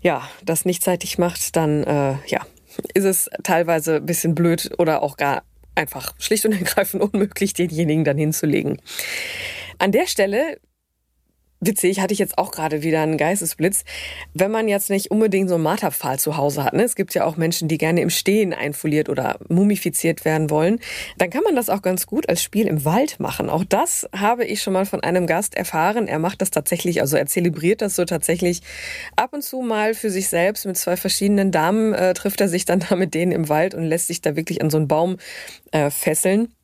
ja 0.00 0.28
das 0.44 0.64
nicht 0.64 0.82
zeitig 0.82 1.18
macht, 1.18 1.54
dann 1.54 1.84
äh, 1.84 2.14
ja 2.26 2.40
ist 2.94 3.04
es 3.04 3.30
teilweise 3.42 3.96
ein 3.96 4.06
bisschen 4.06 4.34
blöd 4.34 4.70
oder 4.78 5.02
auch 5.02 5.16
gar 5.16 5.42
einfach 5.78 6.14
schlicht 6.18 6.44
und 6.44 6.52
ergreifend 6.52 7.02
unmöglich, 7.02 7.54
denjenigen 7.54 8.04
dann 8.04 8.18
hinzulegen. 8.18 8.80
An 9.78 9.92
der 9.92 10.06
Stelle 10.06 10.58
Witzig, 11.60 11.98
hatte 11.98 12.12
ich 12.12 12.20
jetzt 12.20 12.38
auch 12.38 12.52
gerade 12.52 12.82
wieder 12.84 13.02
einen 13.02 13.16
Geistesblitz. 13.16 13.82
Wenn 14.32 14.52
man 14.52 14.68
jetzt 14.68 14.90
nicht 14.90 15.10
unbedingt 15.10 15.48
so 15.48 15.56
einen 15.56 15.64
Marterpfahl 15.64 16.16
zu 16.20 16.36
Hause 16.36 16.62
hat, 16.62 16.72
ne? 16.72 16.84
es 16.84 16.94
gibt 16.94 17.14
ja 17.14 17.24
auch 17.24 17.36
Menschen, 17.36 17.66
die 17.66 17.78
gerne 17.78 18.00
im 18.00 18.10
Stehen 18.10 18.54
einfoliert 18.54 19.08
oder 19.08 19.40
mumifiziert 19.48 20.24
werden 20.24 20.50
wollen, 20.50 20.78
dann 21.16 21.30
kann 21.30 21.42
man 21.42 21.56
das 21.56 21.68
auch 21.68 21.82
ganz 21.82 22.06
gut 22.06 22.28
als 22.28 22.44
Spiel 22.44 22.68
im 22.68 22.84
Wald 22.84 23.18
machen. 23.18 23.50
Auch 23.50 23.64
das 23.64 24.08
habe 24.14 24.44
ich 24.44 24.62
schon 24.62 24.72
mal 24.72 24.86
von 24.86 25.00
einem 25.00 25.26
Gast 25.26 25.56
erfahren. 25.56 26.06
Er 26.06 26.20
macht 26.20 26.42
das 26.42 26.50
tatsächlich, 26.50 27.00
also 27.00 27.16
er 27.16 27.26
zelebriert 27.26 27.82
das 27.82 27.96
so 27.96 28.04
tatsächlich 28.04 28.62
ab 29.16 29.32
und 29.32 29.42
zu 29.42 29.60
mal 29.60 29.94
für 29.94 30.10
sich 30.10 30.28
selbst. 30.28 30.64
Mit 30.64 30.76
zwei 30.76 30.96
verschiedenen 30.96 31.50
Damen 31.50 31.92
äh, 31.92 32.14
trifft 32.14 32.40
er 32.40 32.48
sich 32.48 32.66
dann 32.66 32.78
da 32.88 32.94
mit 32.94 33.14
denen 33.14 33.32
im 33.32 33.48
Wald 33.48 33.74
und 33.74 33.82
lässt 33.82 34.06
sich 34.06 34.20
da 34.20 34.36
wirklich 34.36 34.62
an 34.62 34.70
so 34.70 34.76
einen 34.76 34.86
Baum 34.86 35.16
äh, 35.72 35.90
fesseln. 35.90 36.54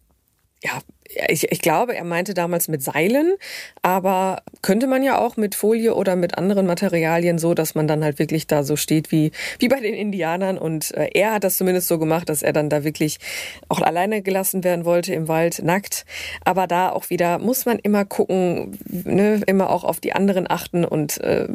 Ja, 0.62 0.80
ich, 1.28 1.50
ich 1.52 1.60
glaube, 1.60 1.94
er 1.94 2.04
meinte 2.04 2.34
damals 2.34 2.68
mit 2.68 2.82
Seilen, 2.82 3.34
aber 3.82 4.42
könnte 4.62 4.86
man 4.86 5.02
ja 5.02 5.18
auch 5.18 5.36
mit 5.36 5.54
Folie 5.54 5.94
oder 5.94 6.16
mit 6.16 6.38
anderen 6.38 6.66
Materialien 6.66 7.38
so, 7.38 7.54
dass 7.54 7.74
man 7.74 7.86
dann 7.86 8.02
halt 8.02 8.18
wirklich 8.18 8.46
da 8.46 8.64
so 8.64 8.76
steht 8.76 9.12
wie, 9.12 9.30
wie 9.58 9.68
bei 9.68 9.80
den 9.80 9.94
Indianern. 9.94 10.56
Und 10.56 10.92
äh, 10.94 11.10
er 11.12 11.34
hat 11.34 11.44
das 11.44 11.58
zumindest 11.58 11.88
so 11.88 11.98
gemacht, 11.98 12.28
dass 12.28 12.42
er 12.42 12.52
dann 12.52 12.70
da 12.70 12.84
wirklich 12.84 13.18
auch 13.68 13.80
alleine 13.80 14.22
gelassen 14.22 14.64
werden 14.64 14.84
wollte 14.84 15.14
im 15.14 15.28
Wald, 15.28 15.62
nackt. 15.62 16.06
Aber 16.44 16.66
da 16.66 16.90
auch 16.90 17.10
wieder 17.10 17.38
muss 17.38 17.66
man 17.66 17.78
immer 17.78 18.04
gucken, 18.04 18.78
ne, 18.88 19.42
immer 19.46 19.70
auch 19.70 19.84
auf 19.84 20.00
die 20.00 20.14
anderen 20.14 20.50
achten 20.50 20.84
und 20.84 21.20
äh, 21.20 21.48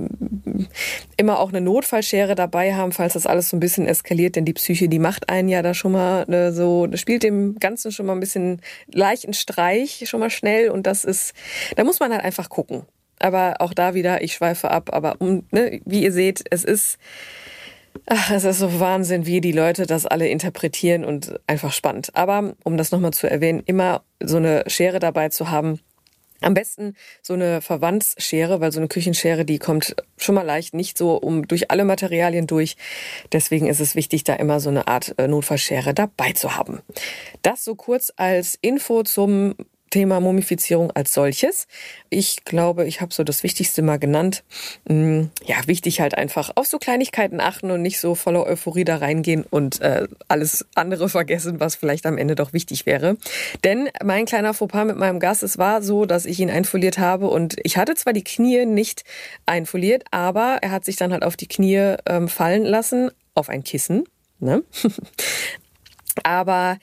immer 1.18 1.39
auch 1.39 1.50
eine 1.50 1.62
Notfallschere 1.62 2.36
dabei 2.36 2.75
haben, 2.75 2.91
falls 2.91 3.13
das 3.13 3.25
alles 3.25 3.50
so 3.50 3.58
ein 3.58 3.60
bisschen 3.60 3.88
eskaliert, 3.88 4.36
denn 4.36 4.46
die 4.46 4.53
Psyche, 4.53 4.88
die 4.89 5.00
macht 5.00 5.29
einen 5.29 5.50
ja 5.50 5.62
da 5.62 5.74
schon 5.74 5.91
mal 5.91 6.25
ne, 6.27 6.53
so, 6.53 6.88
spielt 6.94 7.24
dem 7.24 7.58
Ganzen 7.60 7.91
schon 7.91 8.06
mal 8.06 8.13
ein 8.13 8.20
bisschen 8.20 8.62
leichten 8.94 9.34
Streich 9.50 10.03
schon 10.08 10.20
mal 10.20 10.29
schnell 10.29 10.70
und 10.70 10.86
das 10.86 11.03
ist, 11.03 11.34
da 11.75 11.84
muss 11.84 12.00
man 12.00 12.12
halt 12.12 12.24
einfach 12.24 12.50
gucken. 12.50 12.86
Aber 13.20 13.56
auch 13.60 13.74
da 13.74 13.94
wieder, 13.94 14.22
ich 14.22 14.34
schweife 14.34 14.72
ab, 14.72 14.89
aber 14.94 15.15
um, 15.20 15.44
ne, 15.51 15.82
wie 15.86 16.03
ihr 16.03 16.12
seht, 16.12 16.44
es 16.51 16.63
ist, 16.63 16.98
ach, 18.06 18.32
es 18.32 18.46
ist 18.46 18.60
so 18.60 18.79
Wahnsinn, 18.79 19.25
wie 19.25 19.41
die 19.41 19.51
Leute 19.51 19.86
das 19.86 20.06
alle 20.06 20.29
interpretieren 20.29 21.03
und 21.03 21.39
einfach 21.48 21.74
spannend. 21.74 22.15
Aber 22.15 22.56
um 22.63 22.77
das 22.77 22.91
nochmal 22.91 23.12
zu 23.12 23.29
erwähnen, 23.29 23.62
immer 23.65 24.03
so 24.24 24.38
eine 24.38 24.63
Schere 24.68 25.00
dabei 25.00 25.29
zu 25.29 25.51
haben, 25.51 25.79
am 26.41 26.53
besten 26.53 26.96
so 27.22 27.34
eine 27.34 27.62
Verwandtsschere, 27.62 28.62
weil 28.62 28.72
so 28.72 28.79
eine 28.79 28.88
Küchenschere, 28.88 29.46
die 29.46 29.60
kommt 29.60 29.96
schon 30.17 30.36
mal 30.36 30.46
leicht 30.46 30.74
nicht 30.74 30.98
so 30.98 31.15
um 31.15 31.48
durch 31.48 31.72
alle 31.72 31.86
Materialien 31.86 32.48
durch. 32.48 32.77
Deswegen 33.31 33.67
ist 33.67 33.79
es 33.79 33.96
wichtig, 33.96 34.24
da 34.24 34.36
immer 34.36 34.60
so 34.60 34.69
eine 34.69 34.88
Art 34.88 35.15
äh, 35.17 35.27
Notfallschere 35.27 35.93
dabei 35.93 36.34
zu 36.34 36.55
haben. 36.55 36.81
Das 37.41 37.63
so 37.63 37.75
kurz 37.75 38.12
als 38.15 38.58
Info 38.62 39.03
zum 39.03 39.55
Thema 39.89 40.19
Mumifizierung 40.19 40.91
als 40.91 41.13
solches. 41.13 41.67
Ich 42.10 42.43
glaube, 42.46 42.86
ich 42.86 43.01
habe 43.01 43.13
so 43.13 43.24
das 43.24 43.43
Wichtigste 43.43 43.81
mal 43.81 44.00
genannt. 44.00 44.43
Mm, 44.88 45.25
ja, 45.46 45.55
wichtig 45.65 46.01
halt 46.01 46.17
einfach 46.17 46.51
auf 46.55 46.67
so 46.67 46.79
Kleinigkeiten 46.79 47.39
achten 47.39 47.72
und 47.72 47.81
nicht 47.81 48.00
so 48.00 48.15
voller 48.15 48.46
Euphorie 48.46 48.86
da 48.86 48.98
reingehen 48.98 49.46
und 49.50 49.81
äh, 49.81 50.08
alles 50.27 50.65
andere 50.75 51.10
vergessen, 51.10 51.60
was 51.60 51.75
vielleicht 51.75 52.05
am 52.05 52.17
Ende 52.17 52.36
doch 52.36 52.53
wichtig 52.53 52.86
wäre. 52.86 53.17
Denn 53.63 53.89
mein 54.03 54.25
kleiner 54.25 54.53
Fauxpas 54.53 54.86
mit 54.86 54.98
meinem 54.98 55.19
Gast, 55.19 55.43
es 55.43 55.58
war 55.58 55.81
so, 55.81 56.05
dass 56.05 56.25
ich 56.25 56.39
ihn 56.39 56.50
einfoliert 56.50 56.98
habe 56.98 57.27
und 57.27 57.55
ich 57.63 57.77
hatte 57.77 57.96
zwar 57.96 58.13
die 58.13 58.24
Knie 58.24 58.65
nicht 58.65 59.03
einfoliert, 59.46 60.03
aber 60.12 60.60
er 60.62 60.72
hat 60.72 60.86
sich 60.86 60.96
dann 60.96 61.12
halt 61.12 61.24
auf 61.24 61.38
die 61.38 61.48
Knie 61.48 61.96
ähm, 62.05 62.27
fallen 62.27 62.63
lassen, 62.63 63.12
auf 63.36 63.50
ein 63.50 63.63
Kissen. 63.63 64.03
Ne? 64.39 64.63
aber 66.24 66.77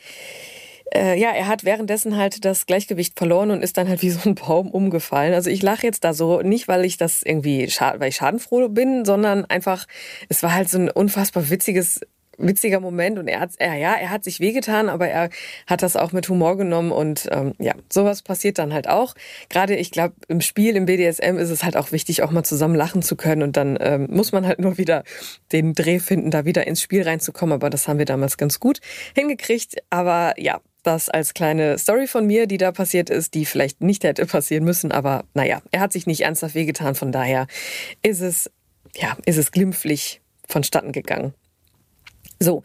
äh, 0.95 1.19
ja, 1.19 1.31
er 1.31 1.47
hat 1.47 1.65
währenddessen 1.65 2.17
halt 2.17 2.45
das 2.45 2.67
Gleichgewicht 2.67 3.19
verloren 3.19 3.51
und 3.51 3.63
ist 3.63 3.77
dann 3.77 3.89
halt 3.89 4.03
wie 4.03 4.11
so 4.11 4.29
ein 4.29 4.35
Baum 4.35 4.71
umgefallen. 4.71 5.35
Also 5.35 5.51
ich 5.51 5.63
lache 5.63 5.87
jetzt 5.87 6.05
da 6.05 6.15
so, 6.15 6.43
nicht 6.43 6.69
weil 6.69 6.85
ich 6.85 6.97
das 6.97 7.23
irgendwie, 7.23 7.67
weil 7.67 8.09
ich 8.09 8.17
schadenfroh 8.17 8.69
bin, 8.69 9.05
sondern 9.05 9.45
einfach, 9.45 9.87
es 10.29 10.43
war 10.43 10.55
halt 10.55 10.69
so 10.69 10.79
ein 10.79 10.91
unfassbar 10.91 11.51
witziges 11.51 12.01
witziger 12.39 12.81
Moment 12.81 13.19
und 13.19 13.29
er 13.29 13.41
hat 13.41 13.53
er 13.59 13.77
ja 13.77 13.95
er 13.95 14.11
hat 14.11 14.25
sich 14.25 14.41
wehgetan 14.41 14.89
aber 14.89 15.09
er 15.09 15.31
hat 15.67 15.83
das 15.83 15.97
auch 15.97 16.13
mit 16.13 16.29
Humor 16.29 16.57
genommen 16.57 16.93
und 16.93 17.29
ähm, 17.31 17.55
ja 17.59 17.73
sowas 17.91 18.23
passiert 18.23 18.59
dann 18.59 18.73
halt 18.73 18.89
auch 18.89 19.15
gerade 19.49 19.75
ich 19.77 19.91
glaube 19.91 20.15
im 20.29 20.41
Spiel 20.41 20.77
im 20.77 20.87
BDSM 20.87 21.39
ist 21.39 21.51
es 21.51 21.65
halt 21.65 21.77
auch 21.77 21.93
wichtig 21.93 22.23
auch 22.23 22.31
mal 22.31 22.45
zusammen 22.45 22.75
lachen 22.75 23.03
zu 23.03 23.17
können 23.17 23.43
und 23.43 23.57
dann 23.57 23.79
ähm, 23.81 24.09
muss 24.11 24.33
man 24.33 24.47
halt 24.47 24.59
nur 24.59 24.79
wieder 24.79 25.03
den 25.53 25.73
Dreh 25.73 25.99
finden 25.99 26.31
da 26.31 26.45
wieder 26.45 26.67
ins 26.67 26.83
Spiel 26.83 27.03
reinzukommen 27.03 27.55
aber 27.55 27.71
das 27.71 27.89
haben 27.89 27.99
wir 27.99 28.07
damals 28.07 28.37
ganz 28.37 28.61
gut 28.61 28.81
hingekriegt 29.15 29.77
aber 29.91 30.35
ja 30.37 30.61
das 30.87 31.09
als 31.09 31.35
kleine 31.35 31.79
Story 31.79 32.07
von 32.07 32.27
mir, 32.27 32.47
die 32.47 32.59
da 32.59 32.73
passiert 32.73 33.11
ist, 33.11 33.35
die 33.35 33.45
vielleicht 33.45 33.83
nicht 33.83 34.05
hätte 34.05 34.27
passieren 34.27 34.65
müssen, 34.65 34.93
aber 34.93 35.25
naja, 35.35 35.61
er 35.71 35.81
hat 35.81 35.93
sich 35.93 36.07
nicht 36.07 36.23
ernsthaft 36.23 36.55
wehgetan, 36.55 36.95
von 36.95 37.13
daher 37.13 37.47
ist 38.03 38.21
es, 38.21 38.51
ja, 38.95 39.17
ist 39.25 39.37
es 39.37 39.53
glimpflich 39.53 40.21
vonstatten 40.49 40.93
gegangen. 40.93 41.35
So. 42.39 42.63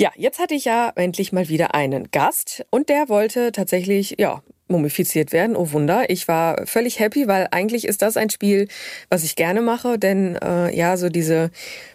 Ja, 0.00 0.12
jetzt 0.14 0.38
hatte 0.38 0.54
ich 0.54 0.64
ja 0.64 0.92
endlich 0.94 1.32
mal 1.32 1.48
wieder 1.48 1.74
einen 1.74 2.12
Gast 2.12 2.64
und 2.70 2.88
der 2.88 3.08
wollte 3.08 3.50
tatsächlich, 3.50 4.14
ja, 4.18 4.42
mumifiziert 4.68 5.32
werden. 5.32 5.56
Oh 5.56 5.72
Wunder. 5.72 6.10
Ich 6.10 6.28
war 6.28 6.66
völlig 6.66 7.00
happy, 7.00 7.26
weil 7.26 7.48
eigentlich 7.50 7.86
ist 7.86 8.02
das 8.02 8.16
ein 8.16 8.30
Spiel, 8.30 8.68
was 9.08 9.24
ich 9.24 9.36
gerne 9.36 9.62
mache, 9.62 9.98
denn 9.98 10.36
äh, 10.36 10.74
ja, 10.76 10.96
so 10.96 11.08
diese 11.08 11.50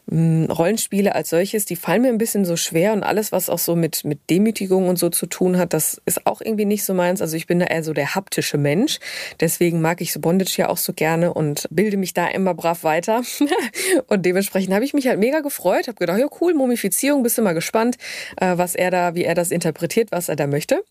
mh, 0.08 0.48
hm, 0.48 0.52
Rollenspiele 0.52 1.16
als 1.16 1.30
solches, 1.30 1.66
die 1.66 1.76
fallen 1.76 2.02
mir 2.02 2.10
ein 2.10 2.18
bisschen 2.18 2.46
so 2.46 2.56
schwer 2.56 2.94
und 2.94 3.04
alles, 3.04 3.32
was 3.32 3.50
auch 3.50 3.60
so 3.60 3.76
mit, 3.76 4.04
mit 4.04 4.30
Demütigung 4.30 4.88
und 4.90 5.00
so 5.00 5.10
zu 5.10 5.26
tun 5.26 5.58
hat, 5.58 5.74
das 5.74 6.02
ist 6.06 6.26
auch 6.26 6.42
irgendwie 6.42 6.66
nicht 6.66 6.84
so 6.84 6.94
meins. 6.94 7.22
Also 7.22 7.38
ich 7.38 7.48
bin 7.48 7.60
da 7.60 7.66
eher 7.66 7.84
so 7.84 7.94
der 7.94 8.16
haptische 8.16 8.58
Mensch. 8.58 9.00
Deswegen 9.40 9.82
mag 9.82 10.02
ich 10.02 10.12
so 10.14 10.20
Bondage 10.20 10.56
ja 10.58 10.70
auch 10.70 10.78
so 10.78 10.94
gerne 10.94 11.34
und 11.34 11.68
bilde 11.70 11.98
mich 11.98 12.14
da 12.14 12.28
immer 12.28 12.54
brav 12.54 12.84
weiter. 12.84 13.24
und 14.08 14.26
dementsprechend 14.26 14.74
habe 14.74 14.86
ich 14.86 14.94
mich 14.94 15.08
halt 15.08 15.20
mega 15.20 15.42
gefreut, 15.42 15.88
habe 15.88 15.98
gedacht, 15.98 16.20
ja 16.20 16.28
cool, 16.42 16.54
Mumifizierung, 16.54 17.24
bist 17.24 17.38
du 17.38 17.42
mal 17.42 17.54
gespannt, 17.54 17.98
äh, 18.38 18.58
was 18.58 18.76
er 18.76 18.92
da, 18.92 19.16
wie 19.16 19.24
er 19.24 19.36
das 19.36 19.52
interpretiert, 19.52 20.12
was 20.12 20.30
er 20.30 20.36
da 20.36 20.48
möchte. 20.48 20.84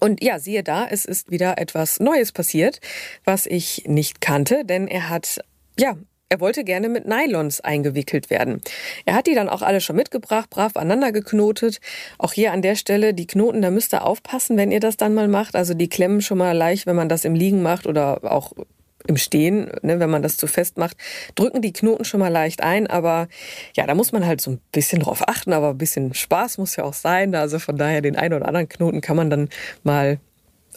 Und 0.00 0.22
ja, 0.22 0.38
siehe 0.38 0.62
da, 0.62 0.86
es 0.86 1.04
ist 1.04 1.30
wieder 1.30 1.58
etwas 1.58 2.00
Neues 2.00 2.32
passiert, 2.32 2.80
was 3.24 3.46
ich 3.46 3.84
nicht 3.86 4.20
kannte, 4.20 4.64
denn 4.64 4.86
er 4.86 5.08
hat, 5.08 5.40
ja, 5.78 5.96
er 6.30 6.40
wollte 6.40 6.62
gerne 6.62 6.90
mit 6.90 7.06
Nylons 7.06 7.60
eingewickelt 7.62 8.28
werden. 8.28 8.60
Er 9.06 9.14
hat 9.14 9.26
die 9.26 9.34
dann 9.34 9.48
auch 9.48 9.62
alle 9.62 9.80
schon 9.80 9.96
mitgebracht, 9.96 10.50
brav 10.50 10.76
aneinander 10.76 11.10
geknotet. 11.10 11.80
Auch 12.18 12.34
hier 12.34 12.52
an 12.52 12.60
der 12.60 12.74
Stelle, 12.74 13.14
die 13.14 13.26
Knoten, 13.26 13.62
da 13.62 13.70
müsst 13.70 13.94
ihr 13.94 14.04
aufpassen, 14.04 14.58
wenn 14.58 14.70
ihr 14.70 14.80
das 14.80 14.98
dann 14.98 15.14
mal 15.14 15.28
macht. 15.28 15.56
Also 15.56 15.72
die 15.72 15.88
klemmen 15.88 16.20
schon 16.20 16.36
mal 16.36 16.54
leicht, 16.54 16.86
wenn 16.86 16.96
man 16.96 17.08
das 17.08 17.24
im 17.24 17.34
Liegen 17.34 17.62
macht 17.62 17.86
oder 17.86 18.30
auch 18.30 18.52
im 19.08 19.16
Stehen, 19.16 19.70
ne, 19.82 19.98
wenn 19.98 20.10
man 20.10 20.22
das 20.22 20.36
zu 20.36 20.46
fest 20.46 20.76
macht, 20.78 20.96
drücken 21.34 21.62
die 21.62 21.72
Knoten 21.72 22.04
schon 22.04 22.20
mal 22.20 22.28
leicht 22.28 22.62
ein. 22.62 22.86
Aber 22.86 23.28
ja, 23.74 23.86
da 23.86 23.94
muss 23.94 24.12
man 24.12 24.26
halt 24.26 24.40
so 24.40 24.52
ein 24.52 24.60
bisschen 24.70 25.00
drauf 25.00 25.26
achten, 25.26 25.52
aber 25.52 25.70
ein 25.70 25.78
bisschen 25.78 26.14
Spaß 26.14 26.58
muss 26.58 26.76
ja 26.76 26.84
auch 26.84 26.94
sein. 26.94 27.34
Also 27.34 27.58
von 27.58 27.76
daher 27.76 28.02
den 28.02 28.16
einen 28.16 28.34
oder 28.34 28.46
anderen 28.46 28.68
Knoten 28.68 29.00
kann 29.00 29.16
man 29.16 29.30
dann 29.30 29.48
mal 29.82 30.20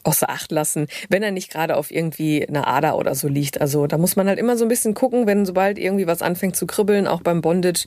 außer 0.04 0.30
Acht 0.30 0.52
lassen, 0.52 0.88
wenn 1.10 1.22
er 1.22 1.32
nicht 1.32 1.52
gerade 1.52 1.78
auf 1.78 1.92
irgendwie 1.92 2.48
einer 2.48 2.68
Ader 2.68 2.98
oder 2.98 3.14
so 3.14 3.28
liegt. 3.28 3.62
Also 3.62 3.86
da 3.86 3.98
muss 3.98 4.16
man 4.16 4.28
halt 4.28 4.40
immer 4.40 4.58
so 4.58 4.66
ein 4.66 4.70
bisschen 4.70 4.94
gucken, 4.94 5.28
wenn 5.28 5.46
sobald 5.46 5.78
irgendwie 5.78 6.08
was 6.08 6.24
anfängt 6.24 6.56
zu 6.56 6.66
kribbeln, 6.66 7.08
auch 7.08 7.22
beim 7.22 7.42
Bondage, 7.42 7.86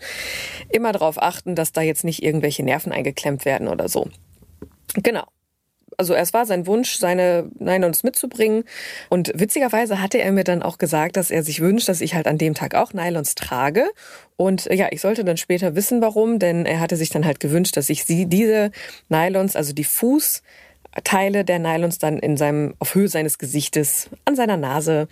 immer 0.70 0.92
darauf 0.92 1.20
achten, 1.20 1.56
dass 1.56 1.72
da 1.72 1.80
jetzt 1.80 2.04
nicht 2.04 2.22
irgendwelche 2.22 2.62
Nerven 2.62 2.92
eingeklemmt 2.92 3.44
werden 3.44 3.66
oder 3.66 3.88
so. 3.88 4.08
Genau 4.94 5.24
also 5.98 6.14
es 6.14 6.32
war 6.32 6.46
sein 6.46 6.66
Wunsch, 6.66 6.96
seine 6.96 7.50
Nylons 7.58 8.02
mitzubringen. 8.02 8.64
Und 9.08 9.32
witzigerweise 9.34 10.00
hatte 10.00 10.18
er 10.18 10.32
mir 10.32 10.44
dann 10.44 10.62
auch 10.62 10.78
gesagt, 10.78 11.16
dass 11.16 11.30
er 11.30 11.42
sich 11.42 11.60
wünscht, 11.60 11.88
dass 11.88 12.00
ich 12.00 12.14
halt 12.14 12.26
an 12.26 12.38
dem 12.38 12.54
Tag 12.54 12.74
auch 12.74 12.92
Nylons 12.92 13.34
trage. 13.34 13.84
Und 14.36 14.66
ja, 14.66 14.88
ich 14.90 15.00
sollte 15.00 15.24
dann 15.24 15.36
später 15.36 15.74
wissen, 15.74 16.00
warum, 16.00 16.38
denn 16.38 16.66
er 16.66 16.80
hatte 16.80 16.96
sich 16.96 17.10
dann 17.10 17.24
halt 17.24 17.40
gewünscht, 17.40 17.76
dass 17.76 17.90
ich 17.90 18.04
sie, 18.04 18.26
diese 18.26 18.70
Nylons, 19.08 19.56
also 19.56 19.72
die 19.72 19.84
Fußteile 19.84 21.44
der 21.44 21.58
Nylons 21.58 21.98
dann 21.98 22.18
in 22.18 22.36
seinem, 22.36 22.74
auf 22.78 22.94
Höhe 22.94 23.08
seines 23.08 23.38
Gesichtes, 23.38 24.08
an 24.24 24.36
seiner 24.36 24.56
Nase, 24.56 25.08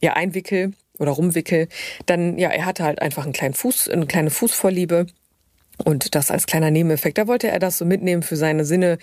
ja, 0.00 0.14
einwickel 0.14 0.72
oder 0.98 1.12
rumwickel. 1.12 1.68
Dann, 2.06 2.38
ja, 2.38 2.50
er 2.50 2.66
hatte 2.66 2.84
halt 2.84 3.00
einfach 3.00 3.24
einen 3.24 3.32
kleinen 3.32 3.54
Fuß, 3.54 3.88
eine 3.88 4.06
kleine 4.06 4.30
Fußvorliebe. 4.30 5.06
Und 5.84 6.14
das 6.14 6.30
als 6.30 6.46
kleiner 6.46 6.70
Nebeneffekt. 6.70 7.18
Da 7.18 7.26
wollte 7.26 7.48
er 7.48 7.58
das 7.58 7.78
so 7.78 7.84
mitnehmen 7.84 8.22
für 8.22 8.36
seine 8.36 8.64
Sinne, 8.64 8.98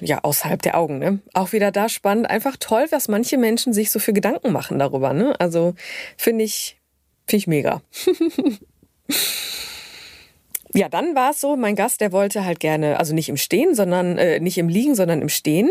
ja, 0.00 0.20
außerhalb 0.22 0.60
der 0.62 0.76
Augen, 0.76 0.98
ne? 0.98 1.20
Auch 1.34 1.52
wieder 1.52 1.70
da 1.70 1.88
spannend. 1.88 2.28
Einfach 2.28 2.56
toll, 2.58 2.86
was 2.90 3.08
manche 3.08 3.38
Menschen 3.38 3.72
sich 3.72 3.90
so 3.90 3.98
für 3.98 4.12
Gedanken 4.12 4.52
machen 4.52 4.78
darüber, 4.78 5.12
ne? 5.12 5.38
Also, 5.38 5.74
finde 6.16 6.44
ich, 6.44 6.78
finde 7.26 7.38
ich 7.38 7.46
mega. 7.46 7.82
Ja, 10.76 10.88
dann 10.88 11.14
war 11.14 11.30
es 11.30 11.40
so, 11.40 11.54
mein 11.54 11.76
Gast, 11.76 12.00
der 12.00 12.10
wollte 12.10 12.44
halt 12.44 12.58
gerne, 12.58 12.98
also 12.98 13.14
nicht 13.14 13.28
im 13.28 13.36
Stehen, 13.36 13.76
sondern 13.76 14.18
äh, 14.18 14.40
nicht 14.40 14.58
im 14.58 14.68
Liegen, 14.68 14.96
sondern 14.96 15.22
im 15.22 15.28
Stehen 15.28 15.70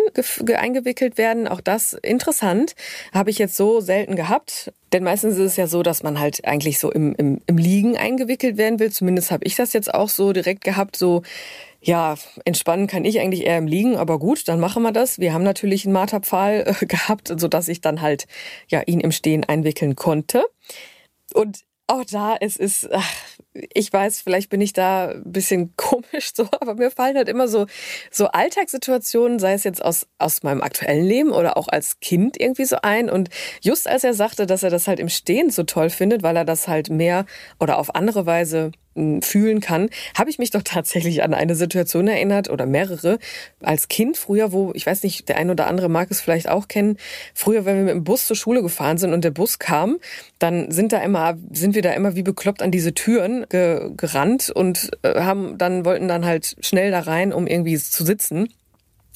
eingewickelt 0.55 1.17
werden. 1.17 1.45
Auch 1.45 1.59
das 1.59 1.91
interessant, 1.91 2.73
habe 3.13 3.29
ich 3.29 3.37
jetzt 3.37 3.57
so 3.57 3.81
selten 3.81 4.15
gehabt. 4.15 4.71
Denn 4.93 5.03
meistens 5.03 5.33
ist 5.33 5.41
es 5.41 5.57
ja 5.57 5.67
so, 5.67 5.83
dass 5.83 6.03
man 6.03 6.21
halt 6.21 6.45
eigentlich 6.45 6.79
so 6.79 6.89
im, 6.89 7.13
im, 7.15 7.41
im 7.47 7.57
Liegen 7.57 7.97
eingewickelt 7.97 8.55
werden 8.55 8.79
will. 8.79 8.93
Zumindest 8.93 9.29
habe 9.29 9.43
ich 9.43 9.55
das 9.55 9.73
jetzt 9.73 9.93
auch 9.93 10.07
so 10.07 10.31
direkt 10.31 10.63
gehabt, 10.63 10.95
so 10.95 11.21
ja, 11.81 12.15
entspannen 12.45 12.87
kann 12.87 13.03
ich 13.03 13.19
eigentlich 13.19 13.45
eher 13.45 13.57
im 13.57 13.67
Liegen, 13.67 13.97
aber 13.97 14.17
gut, 14.17 14.47
dann 14.47 14.61
machen 14.61 14.83
wir 14.83 14.93
das. 14.93 15.19
Wir 15.19 15.33
haben 15.33 15.43
natürlich 15.43 15.83
einen 15.83 15.93
Marterpfahl 15.93 16.63
äh, 16.65 16.85
gehabt, 16.85 17.33
so 17.35 17.49
dass 17.49 17.67
ich 17.67 17.81
dann 17.81 18.01
halt 18.01 18.25
ja 18.69 18.81
ihn 18.85 19.01
im 19.01 19.11
Stehen 19.11 19.43
einwickeln 19.43 19.97
konnte. 19.97 20.45
Und 21.33 21.59
auch 21.87 22.05
da, 22.05 22.37
es 22.39 22.57
ist, 22.57 22.89
ach, 22.91 23.11
ich 23.53 23.91
weiß, 23.91 24.21
vielleicht 24.21 24.49
bin 24.49 24.61
ich 24.61 24.73
da 24.73 25.09
ein 25.09 25.31
bisschen 25.31 25.73
komisch 25.77 26.31
so, 26.33 26.47
aber 26.59 26.75
mir 26.75 26.91
fallen 26.91 27.17
halt 27.17 27.29
immer 27.29 27.47
so, 27.47 27.65
so 28.11 28.27
Alltagssituationen, 28.27 29.39
sei 29.39 29.53
es 29.53 29.63
jetzt 29.63 29.83
aus, 29.83 30.07
aus 30.17 30.43
meinem 30.43 30.61
aktuellen 30.61 31.05
Leben 31.05 31.31
oder 31.31 31.57
auch 31.57 31.67
als 31.67 31.99
Kind 31.99 32.39
irgendwie 32.39 32.65
so 32.65 32.77
ein. 32.81 33.09
Und 33.09 33.29
just 33.61 33.87
als 33.87 34.03
er 34.03 34.13
sagte, 34.13 34.45
dass 34.45 34.63
er 34.63 34.69
das 34.69 34.87
halt 34.87 34.99
im 34.99 35.09
Stehen 35.09 35.49
so 35.49 35.63
toll 35.63 35.89
findet, 35.89 36.23
weil 36.23 36.37
er 36.37 36.45
das 36.45 36.67
halt 36.67 36.89
mehr 36.89 37.25
oder 37.59 37.77
auf 37.77 37.95
andere 37.95 38.25
Weise 38.25 38.71
fühlen 39.21 39.59
kann, 39.59 39.89
habe 40.17 40.29
ich 40.29 40.39
mich 40.39 40.51
doch 40.51 40.61
tatsächlich 40.63 41.23
an 41.23 41.33
eine 41.33 41.55
Situation 41.55 42.07
erinnert 42.07 42.49
oder 42.49 42.65
mehrere 42.65 43.19
als 43.61 43.87
Kind 43.87 44.17
früher, 44.17 44.51
wo 44.51 44.71
ich 44.73 44.85
weiß 44.85 45.03
nicht, 45.03 45.29
der 45.29 45.37
ein 45.37 45.49
oder 45.49 45.67
andere 45.67 45.89
mag 45.89 46.11
es 46.11 46.21
vielleicht 46.21 46.47
auch 46.49 46.67
kennen. 46.67 46.97
Früher, 47.33 47.65
wenn 47.65 47.77
wir 47.77 47.83
mit 47.83 47.95
dem 47.95 48.03
Bus 48.03 48.27
zur 48.27 48.35
Schule 48.35 48.61
gefahren 48.61 48.97
sind 48.97 49.13
und 49.13 49.23
der 49.23 49.31
Bus 49.31 49.59
kam, 49.59 49.97
dann 50.39 50.71
sind 50.71 50.93
da 50.93 50.99
immer 50.99 51.37
sind 51.51 51.75
wir 51.75 51.81
da 51.81 51.91
immer 51.91 52.15
wie 52.15 52.23
bekloppt 52.23 52.61
an 52.61 52.71
diese 52.71 52.93
Türen 52.93 53.45
ge 53.49 53.91
gerannt 53.97 54.49
und 54.49 54.91
äh, 55.01 55.21
haben 55.21 55.57
dann 55.57 55.85
wollten 55.85 56.07
dann 56.07 56.25
halt 56.25 56.55
schnell 56.61 56.91
da 56.91 56.99
rein, 56.99 57.33
um 57.33 57.47
irgendwie 57.47 57.77
zu 57.77 58.05
sitzen. 58.05 58.49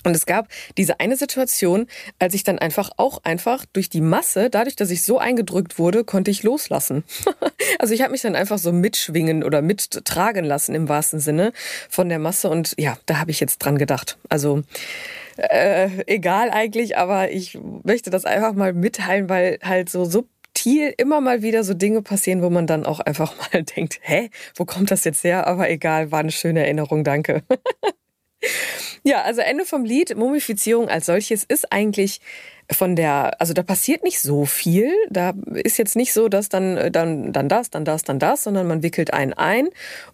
Und 0.04 0.16
es 0.16 0.26
gab 0.26 0.48
diese 0.78 1.00
eine 1.00 1.18
Situation, 1.18 1.88
als 2.20 2.34
ich 2.34 2.44
dann 2.44 2.60
einfach 2.60 2.92
auch 2.98 3.24
einfach 3.24 3.66
durch 3.74 3.90
die 3.90 4.02
Masse, 4.02 4.50
dadurch, 4.50 4.76
dass 4.76 4.92
ich 4.92 5.04
so 5.04 5.18
eingedrückt 5.18 5.80
wurde, 5.80 6.04
konnte 6.04 6.32
ich 6.32 6.44
loslassen. 6.44 7.04
also 7.80 7.94
ich 7.94 8.02
habe 8.02 8.12
mich 8.12 8.22
dann 8.22 8.36
einfach 8.36 8.58
so 8.58 8.72
mitschwingen 8.72 9.44
oder 9.44 9.62
mittragen 9.62 10.46
lassen 10.46 10.76
im 10.76 10.88
wahrsten 10.88 11.20
Sinne 11.20 11.52
von 11.90 12.10
der 12.10 12.20
Masse. 12.20 12.50
Und 12.50 12.76
ja, 12.78 12.98
da 13.06 13.20
habe 13.20 13.32
ich 13.32 13.40
jetzt 13.40 13.60
dran 13.60 13.78
gedacht. 13.78 14.18
Also 14.30 14.64
äh, 15.38 15.90
egal 16.08 16.50
eigentlich, 16.52 16.98
aber 16.98 17.32
ich 17.32 17.58
möchte 17.84 18.10
das 18.10 18.26
einfach 18.26 18.54
mal 18.54 18.74
mitteilen, 18.74 19.30
weil 19.30 19.60
halt 19.64 19.90
so 19.90 20.06
subtil 20.06 20.94
immer 20.98 21.22
mal 21.22 21.42
wieder 21.42 21.64
so 21.64 21.74
Dinge 21.74 22.02
passieren, 22.02 22.42
wo 22.42 22.50
man 22.50 22.68
dann 22.68 22.86
auch 22.86 23.00
einfach 23.00 23.36
mal 23.54 23.64
denkt, 23.64 24.00
hä, 24.02 24.30
wo 24.56 24.66
kommt 24.66 24.92
das 24.92 25.04
jetzt 25.04 25.24
her? 25.24 25.48
Aber 25.48 25.70
egal, 25.70 26.12
war 26.12 26.20
eine 26.20 26.32
schöne 26.32 26.62
Erinnerung, 26.62 27.04
danke. 27.04 27.44
Ja, 29.04 29.22
also 29.22 29.42
Ende 29.42 29.66
vom 29.66 29.86
Lied, 29.86 30.16
Mumifizierung 30.16 30.90
als 30.90 31.06
solches 31.06 31.44
ist 31.44 31.72
eigentlich 31.72 32.20
von 32.70 32.96
der, 32.98 33.40
also 33.40 33.54
da 33.54 33.64
passiert 33.64 34.04
nicht 34.04 34.20
so 34.20 34.46
viel. 34.46 34.92
Da 35.10 35.34
ist 35.54 35.78
jetzt 35.78 35.96
nicht 35.96 36.12
so, 36.12 36.28
dass 36.28 36.50
dann, 36.50 36.92
dann, 36.92 37.32
dann 37.32 37.48
das, 37.48 37.70
dann 37.70 37.86
das, 37.86 38.04
dann 38.04 38.20
das, 38.20 38.44
sondern 38.44 38.68
man 38.68 38.84
wickelt 38.84 39.14
einen 39.14 39.34
ein 39.34 39.70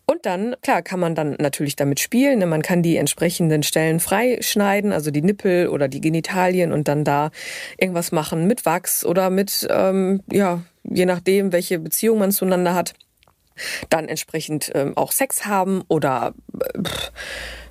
und 0.06 0.25
dann, 0.25 0.56
klar, 0.62 0.84
kann 0.84 1.00
man 1.00 1.16
dann 1.16 1.36
natürlich 1.40 1.75
damit 1.75 2.00
spielen. 2.00 2.40
Ne? 2.40 2.46
Man 2.46 2.62
kann 2.62 2.84
die 2.84 2.98
entsprechenden 2.98 3.63
Stellen 3.63 4.00
freischneiden, 4.00 4.92
also 4.92 5.10
die 5.10 5.24
Nippel 5.24 5.68
oder 5.68 5.88
die 5.88 6.02
Genitalien 6.02 6.72
und 6.72 6.88
dann 6.88 7.04
da 7.04 7.32
irgendwas 7.78 8.12
machen 8.12 8.46
mit 8.46 8.66
Wachs 8.66 9.04
oder 9.04 9.30
mit, 9.30 9.68
ähm, 9.72 10.22
ja, 10.32 10.62
je 10.84 11.06
nachdem, 11.06 11.52
welche 11.52 11.80
Beziehung 11.80 12.20
man 12.20 12.32
zueinander 12.32 12.75
hat 12.75 12.94
dann 13.90 14.08
entsprechend 14.08 14.72
ähm, 14.74 14.98
auch 14.98 15.12
Sex 15.12 15.46
haben 15.46 15.84
oder 15.88 16.34
äh, 16.60 16.80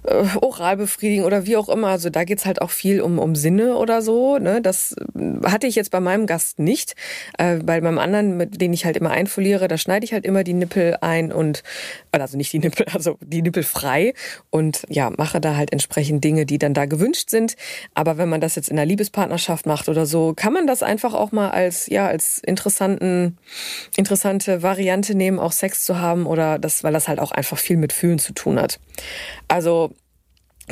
oral 0.05 0.77
befriedigen 0.77 1.25
oder 1.25 1.47
wie 1.47 1.57
auch 1.57 1.69
immer. 1.69 1.89
Also 1.89 2.11
da 2.11 2.25
geht's 2.25 2.45
halt 2.45 2.61
auch 2.61 2.71
viel 2.71 3.01
um, 3.01 3.19
um 3.19 3.37
Sinne 3.37 3.77
oder 3.77 4.03
so. 4.03 4.39
Ne? 4.39 4.61
Das 4.61 4.97
äh, 5.15 5.47
hatte 5.47 5.67
ich 5.67 5.77
jetzt 5.77 5.91
bei 5.91 6.01
meinem 6.01 6.27
Gast 6.27 6.59
nicht. 6.59 6.97
Äh, 7.39 7.59
bei 7.59 7.81
meinem 7.81 7.99
anderen, 7.99 8.37
mit 8.37 8.61
den 8.61 8.73
ich 8.73 8.85
halt 8.85 8.97
immer 8.97 9.11
einfoliere, 9.11 9.69
da 9.69 9.79
schneide 9.79 10.05
ich 10.05 10.13
halt 10.13 10.25
immer 10.25 10.43
die 10.43 10.55
Nippel 10.55 10.97
ein 11.01 11.33
und 11.33 11.63
also 12.11 12.37
nicht 12.37 12.53
die 12.53 12.59
Nippel, 12.59 12.87
also 12.93 13.17
die 13.21 13.43
Nippel 13.43 13.63
frei 13.63 14.15
und 14.51 14.83
ja, 14.89 15.11
mache 15.17 15.41
da 15.41 15.57
halt 15.57 15.73
entsprechend 15.73 16.25
Dinge, 16.25 16.47
die 16.47 16.59
dann 16.59 16.75
da 16.75 16.87
gewünscht 16.87 17.31
sind. 17.31 17.55
Aber 17.95 18.19
wenn 18.19 18.29
man 18.29 18.41
das 18.41 18.57
jetzt 18.57 18.71
in 18.71 18.77
der 18.77 18.87
Liebespartnerschaft 18.87 19.67
macht 19.67 19.89
oder 19.89 20.07
so, 20.07 20.35
kann 20.35 20.53
man 20.53 20.67
das 20.67 20.83
einfach 20.83 21.15
auch 21.15 21.31
mal 21.31 21.51
als 21.51 21.87
ja 21.87 22.09
als 22.09 22.39
interessanten 22.39 23.39
interessante 23.97 24.63
Variante 24.63 25.15
nehmen, 25.15 25.39
auch 25.39 25.53
Sex 25.53 25.85
zu 25.85 26.01
haben 26.01 26.27
oder 26.27 26.59
das, 26.59 26.83
weil 26.83 26.93
das 26.93 27.07
halt 27.07 27.21
auch 27.21 27.31
einfach 27.31 27.59
viel 27.59 27.77
mit 27.77 27.93
Fühlen 27.93 28.19
zu 28.19 28.33
tun 28.33 28.59
hat. 28.59 28.81
Also 29.49 29.92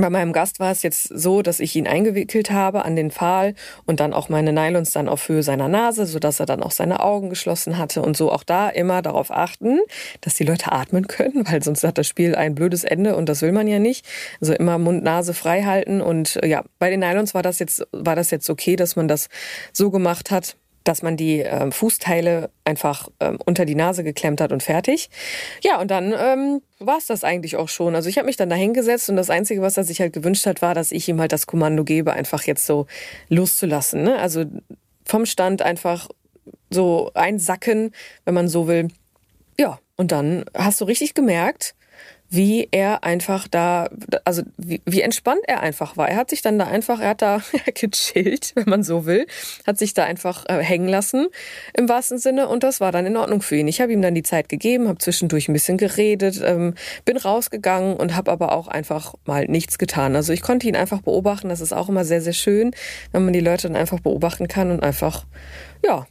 bei 0.00 0.10
meinem 0.10 0.32
Gast 0.32 0.60
war 0.60 0.70
es 0.70 0.82
jetzt 0.82 1.04
so, 1.04 1.42
dass 1.42 1.60
ich 1.60 1.76
ihn 1.76 1.86
eingewickelt 1.86 2.50
habe 2.50 2.84
an 2.84 2.96
den 2.96 3.10
Pfahl 3.10 3.54
und 3.86 4.00
dann 4.00 4.12
auch 4.12 4.28
meine 4.28 4.52
Nylons 4.52 4.92
dann 4.92 5.08
auf 5.08 5.28
Höhe 5.28 5.42
seiner 5.42 5.68
Nase, 5.68 6.06
so 6.06 6.18
dass 6.18 6.40
er 6.40 6.46
dann 6.46 6.62
auch 6.62 6.70
seine 6.70 7.00
Augen 7.00 7.30
geschlossen 7.30 7.78
hatte 7.78 8.02
und 8.02 8.16
so 8.16 8.32
auch 8.32 8.44
da 8.44 8.68
immer 8.68 9.02
darauf 9.02 9.30
achten, 9.30 9.80
dass 10.20 10.34
die 10.34 10.44
Leute 10.44 10.72
atmen 10.72 11.06
können, 11.06 11.46
weil 11.50 11.62
sonst 11.62 11.84
hat 11.84 11.98
das 11.98 12.06
Spiel 12.06 12.34
ein 12.34 12.54
blödes 12.54 12.84
Ende 12.84 13.16
und 13.16 13.28
das 13.28 13.42
will 13.42 13.52
man 13.52 13.68
ja 13.68 13.78
nicht. 13.78 14.06
Also 14.40 14.54
immer 14.54 14.78
Mund, 14.78 15.02
Nase 15.02 15.34
frei 15.34 15.62
halten 15.62 16.00
und 16.00 16.38
ja, 16.44 16.64
bei 16.78 16.90
den 16.90 17.00
Nylons 17.00 17.34
war 17.34 17.42
das 17.42 17.58
jetzt 17.58 17.86
war 17.92 18.16
das 18.16 18.30
jetzt 18.30 18.48
okay, 18.50 18.76
dass 18.76 18.96
man 18.96 19.08
das 19.08 19.28
so 19.72 19.90
gemacht 19.90 20.30
hat, 20.30 20.56
dass 20.84 21.02
man 21.02 21.16
die 21.16 21.40
ähm, 21.40 21.72
Fußteile 21.72 22.50
einfach 22.64 23.08
ähm, 23.20 23.38
unter 23.44 23.64
die 23.64 23.74
Nase 23.74 24.04
geklemmt 24.04 24.40
hat 24.40 24.52
und 24.52 24.62
fertig. 24.62 25.10
Ja, 25.62 25.80
und 25.80 25.90
dann 25.90 26.14
ähm, 26.16 26.62
war 26.78 26.98
es 26.98 27.06
das 27.06 27.24
eigentlich 27.24 27.56
auch 27.56 27.68
schon. 27.68 27.94
Also 27.94 28.08
ich 28.08 28.16
habe 28.16 28.26
mich 28.26 28.36
dann 28.36 28.50
da 28.50 28.56
hingesetzt 28.56 29.10
und 29.10 29.16
das 29.16 29.30
Einzige, 29.30 29.62
was 29.62 29.76
er 29.76 29.84
sich 29.84 30.00
halt 30.00 30.12
gewünscht 30.12 30.46
hat, 30.46 30.62
war, 30.62 30.74
dass 30.74 30.92
ich 30.92 31.08
ihm 31.08 31.20
halt 31.20 31.32
das 31.32 31.46
Kommando 31.46 31.84
gebe, 31.84 32.12
einfach 32.12 32.44
jetzt 32.44 32.66
so 32.66 32.86
loszulassen. 33.28 34.02
Ne? 34.02 34.18
Also 34.18 34.44
vom 35.04 35.26
Stand 35.26 35.62
einfach 35.62 36.08
so 36.70 37.10
einsacken, 37.14 37.92
wenn 38.24 38.34
man 38.34 38.48
so 38.48 38.66
will. 38.68 38.88
Ja, 39.58 39.78
und 39.96 40.12
dann 40.12 40.44
hast 40.56 40.80
du 40.80 40.86
richtig 40.86 41.14
gemerkt, 41.14 41.74
wie 42.30 42.68
er 42.70 43.02
einfach 43.02 43.48
da, 43.48 43.90
also 44.24 44.42
wie, 44.56 44.80
wie 44.86 45.00
entspannt 45.00 45.40
er 45.48 45.60
einfach 45.60 45.96
war. 45.96 46.08
Er 46.08 46.16
hat 46.16 46.30
sich 46.30 46.42
dann 46.42 46.58
da 46.60 46.66
einfach, 46.66 47.00
er 47.00 47.10
hat 47.10 47.22
da 47.22 47.42
gechillt, 47.74 48.52
wenn 48.54 48.68
man 48.68 48.84
so 48.84 49.04
will, 49.04 49.26
hat 49.66 49.78
sich 49.78 49.94
da 49.94 50.04
einfach 50.04 50.44
äh, 50.48 50.62
hängen 50.62 50.88
lassen 50.88 51.26
im 51.76 51.88
wahrsten 51.88 52.18
Sinne 52.18 52.48
und 52.48 52.62
das 52.62 52.80
war 52.80 52.92
dann 52.92 53.04
in 53.04 53.16
Ordnung 53.16 53.42
für 53.42 53.56
ihn. 53.56 53.66
Ich 53.66 53.80
habe 53.80 53.92
ihm 53.92 54.00
dann 54.00 54.14
die 54.14 54.22
Zeit 54.22 54.48
gegeben, 54.48 54.86
habe 54.86 54.98
zwischendurch 54.98 55.48
ein 55.48 55.52
bisschen 55.52 55.76
geredet, 55.76 56.40
ähm, 56.44 56.74
bin 57.04 57.16
rausgegangen 57.16 57.96
und 57.96 58.14
habe 58.14 58.30
aber 58.30 58.52
auch 58.52 58.68
einfach 58.68 59.14
mal 59.26 59.46
nichts 59.46 59.76
getan. 59.78 60.14
Also 60.14 60.32
ich 60.32 60.42
konnte 60.42 60.68
ihn 60.68 60.76
einfach 60.76 61.02
beobachten. 61.02 61.48
Das 61.48 61.60
ist 61.60 61.72
auch 61.72 61.88
immer 61.88 62.04
sehr, 62.04 62.22
sehr 62.22 62.32
schön, 62.32 62.70
wenn 63.10 63.24
man 63.24 63.32
die 63.32 63.40
Leute 63.40 63.66
dann 63.66 63.76
einfach 63.76 63.98
beobachten 63.98 64.46
kann 64.46 64.70
und 64.70 64.84
einfach, 64.84 65.26
ja, 65.84 66.06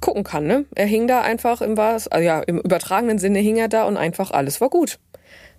gucken 0.00 0.24
kann. 0.24 0.46
Ne? 0.46 0.66
Er 0.74 0.86
hing 0.86 1.06
da 1.06 1.22
einfach 1.22 1.60
im, 1.60 1.78
also 1.78 2.08
ja, 2.18 2.40
im 2.40 2.58
übertragenen 2.58 3.18
Sinne 3.18 3.38
hing 3.38 3.56
er 3.56 3.68
da 3.68 3.84
und 3.84 3.96
einfach 3.96 4.30
alles 4.30 4.60
war 4.60 4.68
gut. 4.68 4.98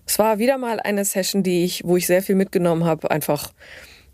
Es 0.08 0.18
war 0.20 0.40
wieder 0.40 0.58
mal 0.58 0.80
eine 0.80 1.04
Session, 1.04 1.44
die 1.44 1.66
ich, 1.66 1.84
wo 1.84 1.98
ich 1.98 2.08
sehr 2.08 2.24
viel 2.24 2.36
mitgenommen 2.36 2.86
habe, 2.86 3.12
einfach 3.12 3.52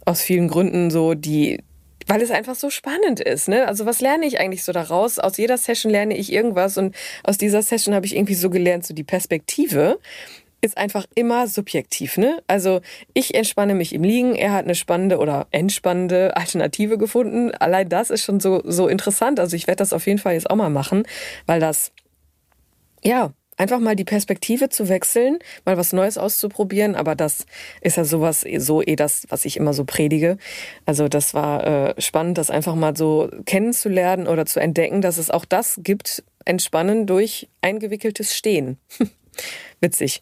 aus 0.06 0.22
vielen 0.22 0.48
Gründen 0.48 0.90
so, 0.90 1.14
die, 1.14 1.64
weil 2.08 2.22
es 2.22 2.32
einfach 2.32 2.56
so 2.56 2.72
spannend 2.72 3.20
ist, 3.20 3.48
ne? 3.48 3.68
Also 3.68 3.86
was 3.86 4.02
lerne 4.02 4.26
ich 4.26 4.40
eigentlich 4.40 4.64
so 4.64 4.72
daraus? 4.72 5.20
Aus 5.20 5.38
jeder 5.38 5.58
Session 5.58 5.92
lerne 5.92 6.18
ich 6.18 6.34
irgendwas 6.34 6.78
und 6.78 6.96
aus 7.24 7.38
dieser 7.38 7.62
Session 7.62 7.94
habe 7.94 8.08
ich 8.08 8.16
irgendwie 8.16 8.34
so 8.34 8.50
gelernt, 8.50 8.86
so 8.86 8.94
die 8.94 9.04
Perspektive 9.04 10.00
ist 10.62 10.78
einfach 10.78 11.06
immer 11.14 11.48
subjektiv, 11.48 12.18
ne? 12.18 12.42
Also 12.48 12.82
ich 13.14 13.36
entspanne 13.36 13.76
mich 13.76 13.94
im 13.94 14.04
Liegen, 14.04 14.34
er 14.34 14.54
hat 14.54 14.64
eine 14.66 14.76
spannende 14.76 15.20
oder 15.20 15.46
entspannende 15.52 16.36
Alternative 16.38 16.98
gefunden. 16.98 17.52
Allein 17.52 17.88
das 17.88 18.10
ist 18.10 18.24
schon 18.24 18.40
so 18.40 18.62
so 18.66 18.88
interessant. 18.88 19.40
Also 19.40 19.56
ich 19.56 19.68
werde 19.68 19.78
das 19.78 19.94
auf 19.94 20.08
jeden 20.08 20.20
Fall 20.20 20.34
jetzt 20.34 20.50
auch 20.50 20.56
mal 20.56 20.70
machen, 20.70 21.04
weil 21.46 21.60
das 21.60 21.92
ja 23.04 23.32
einfach 23.64 23.80
mal 23.80 23.96
die 23.96 24.04
Perspektive 24.04 24.70
zu 24.70 24.90
wechseln, 24.90 25.40
mal 25.66 25.78
was 25.78 25.94
Neues 25.94 26.18
auszuprobieren. 26.18 26.96
Aber 26.96 27.16
das 27.16 27.46
ist 27.82 27.98
ja 27.98 28.04
sowas, 28.04 28.46
so 28.58 28.84
eh 28.84 28.96
das, 28.96 29.26
was 29.30 29.46
ich 29.46 29.58
immer 29.58 29.74
so 29.74 29.86
predige. 29.86 30.38
Also 30.86 31.08
das 31.08 31.34
war 31.34 31.66
äh, 31.66 32.02
spannend, 32.02 32.38
das 32.38 32.50
einfach 32.50 32.76
mal 32.76 32.96
so 32.96 33.30
kennenzulernen 33.46 34.28
oder 34.28 34.46
zu 34.46 34.60
entdecken, 34.60 35.02
dass 35.02 35.18
es 35.18 35.32
auch 35.32 35.46
das 35.46 35.80
gibt, 35.82 36.24
entspannen 36.46 37.08
durch 37.08 37.50
eingewickeltes 37.62 38.36
Stehen. 38.36 38.78
Witzig. 39.80 40.22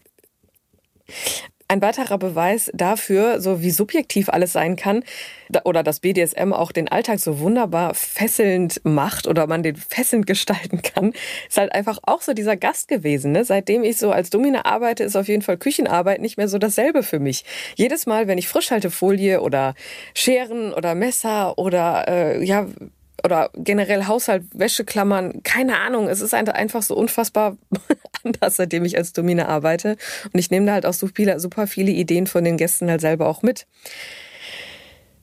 Ein 1.72 1.82
weiterer 1.82 2.18
Beweis 2.18 2.70
dafür, 2.74 3.40
so 3.40 3.62
wie 3.62 3.72
subjektiv 3.72 4.28
alles 4.28 4.52
sein 4.52 4.76
kann, 4.76 5.06
oder 5.64 5.84
dass 5.84 6.02
BDSM 6.02 6.52
auch 6.52 6.74
den 6.74 6.90
Alltag 6.90 7.22
so 7.22 7.40
wunderbar 7.40 7.94
fesselnd 7.94 8.82
macht 8.84 9.26
oder 9.26 9.48
man 9.48 9.64
den 9.64 9.78
fesselnd 9.78 10.28
gestalten 10.28 10.82
kann, 10.82 11.14
ist 11.48 11.58
halt 11.58 11.74
einfach 11.74 12.00
auch 12.02 12.24
so 12.24 12.34
dieser 12.34 12.58
Gast 12.58 12.90
gewesen. 12.90 13.32
Ne? 13.32 13.46
Seitdem 13.46 13.86
ich 13.86 13.96
so 13.96 14.12
als 14.12 14.30
Domina 14.30 14.66
arbeite, 14.66 15.06
ist 15.06 15.16
auf 15.16 15.30
jeden 15.30 15.44
Fall 15.44 15.56
Küchenarbeit 15.56 16.20
nicht 16.20 16.36
mehr 16.36 16.50
so 16.50 16.58
dasselbe 16.58 17.04
für 17.04 17.20
mich. 17.20 17.46
Jedes 17.78 18.06
Mal, 18.06 18.28
wenn 18.28 18.38
ich 18.38 18.50
Frischhaltefolie 18.50 19.40
oder 19.40 19.74
Scheren 20.14 20.74
oder 20.74 20.94
Messer 20.94 21.58
oder 21.58 22.06
äh, 22.10 22.44
ja 22.44 22.68
oder 23.24 23.50
generell 23.54 24.08
Haushalt, 24.08 24.44
Wäscheklammern, 24.54 25.44
keine 25.44 25.80
Ahnung. 25.80 26.08
Es 26.08 26.22
ist 26.22 26.34
einfach 26.34 26.82
so 26.82 26.96
unfassbar 26.96 27.58
anders, 28.26 28.56
seitdem 28.56 28.86
ich 28.86 28.98
als 28.98 29.14
Domine 29.14 29.48
arbeite. 29.48 29.98
Und 30.34 30.40
ich 30.40 30.52
nehme 30.52 30.66
da 30.66 30.74
halt 30.74 30.86
auch 30.86 30.94
super 30.94 31.68
viele 31.68 31.92
Ideen 31.92 32.28
von 32.28 32.44
den 32.44 32.58
Gästen 32.58 32.90
halt 32.90 33.02
selber 33.02 33.28
auch 33.28 33.42
mit. 33.42 33.68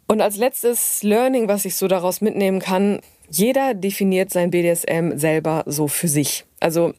Und 0.07 0.23
als 0.23 0.37
letztes 0.37 1.03
Learning, 1.03 1.49
was 1.49 1.65
ich 1.65 1.77
so 1.77 1.87
daraus 1.87 2.21
mitnehmen 2.21 2.61
kann, 2.61 3.01
jeder 3.29 3.75
definiert 3.75 4.31
sein 4.31 4.51
BDSM 4.51 5.19
selber 5.19 5.65
so 5.67 5.87
für 5.87 6.09
sich. 6.09 6.47
Also 6.61 6.95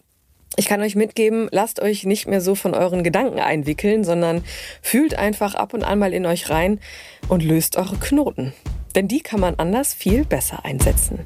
ich 0.56 0.68
kann 0.68 0.82
euch 0.82 0.96
mitgeben, 0.96 1.48
lasst 1.52 1.80
euch 1.82 2.06
nicht 2.06 2.28
mehr 2.28 2.42
so 2.42 2.54
von 2.54 2.74
euren 2.74 3.04
Gedanken 3.04 3.40
einwickeln, 3.40 4.04
sondern 4.04 4.44
fühlt 4.82 5.16
einfach 5.16 5.56
ab 5.56 5.74
und 5.74 5.84
an 5.84 6.00
mal 6.00 6.14
in 6.14 6.26
euch 6.26 6.50
rein 6.50 6.80
und 7.30 7.44
löst 7.44 7.78
eure 7.78 7.98
Knoten. 7.98 8.54
Denn 8.96 9.08
die 9.08 9.22
kann 9.22 9.40
man 9.40 9.56
anders 9.56 9.94
viel 9.94 10.26
besser 10.26 10.66
einsetzen. 10.66 11.26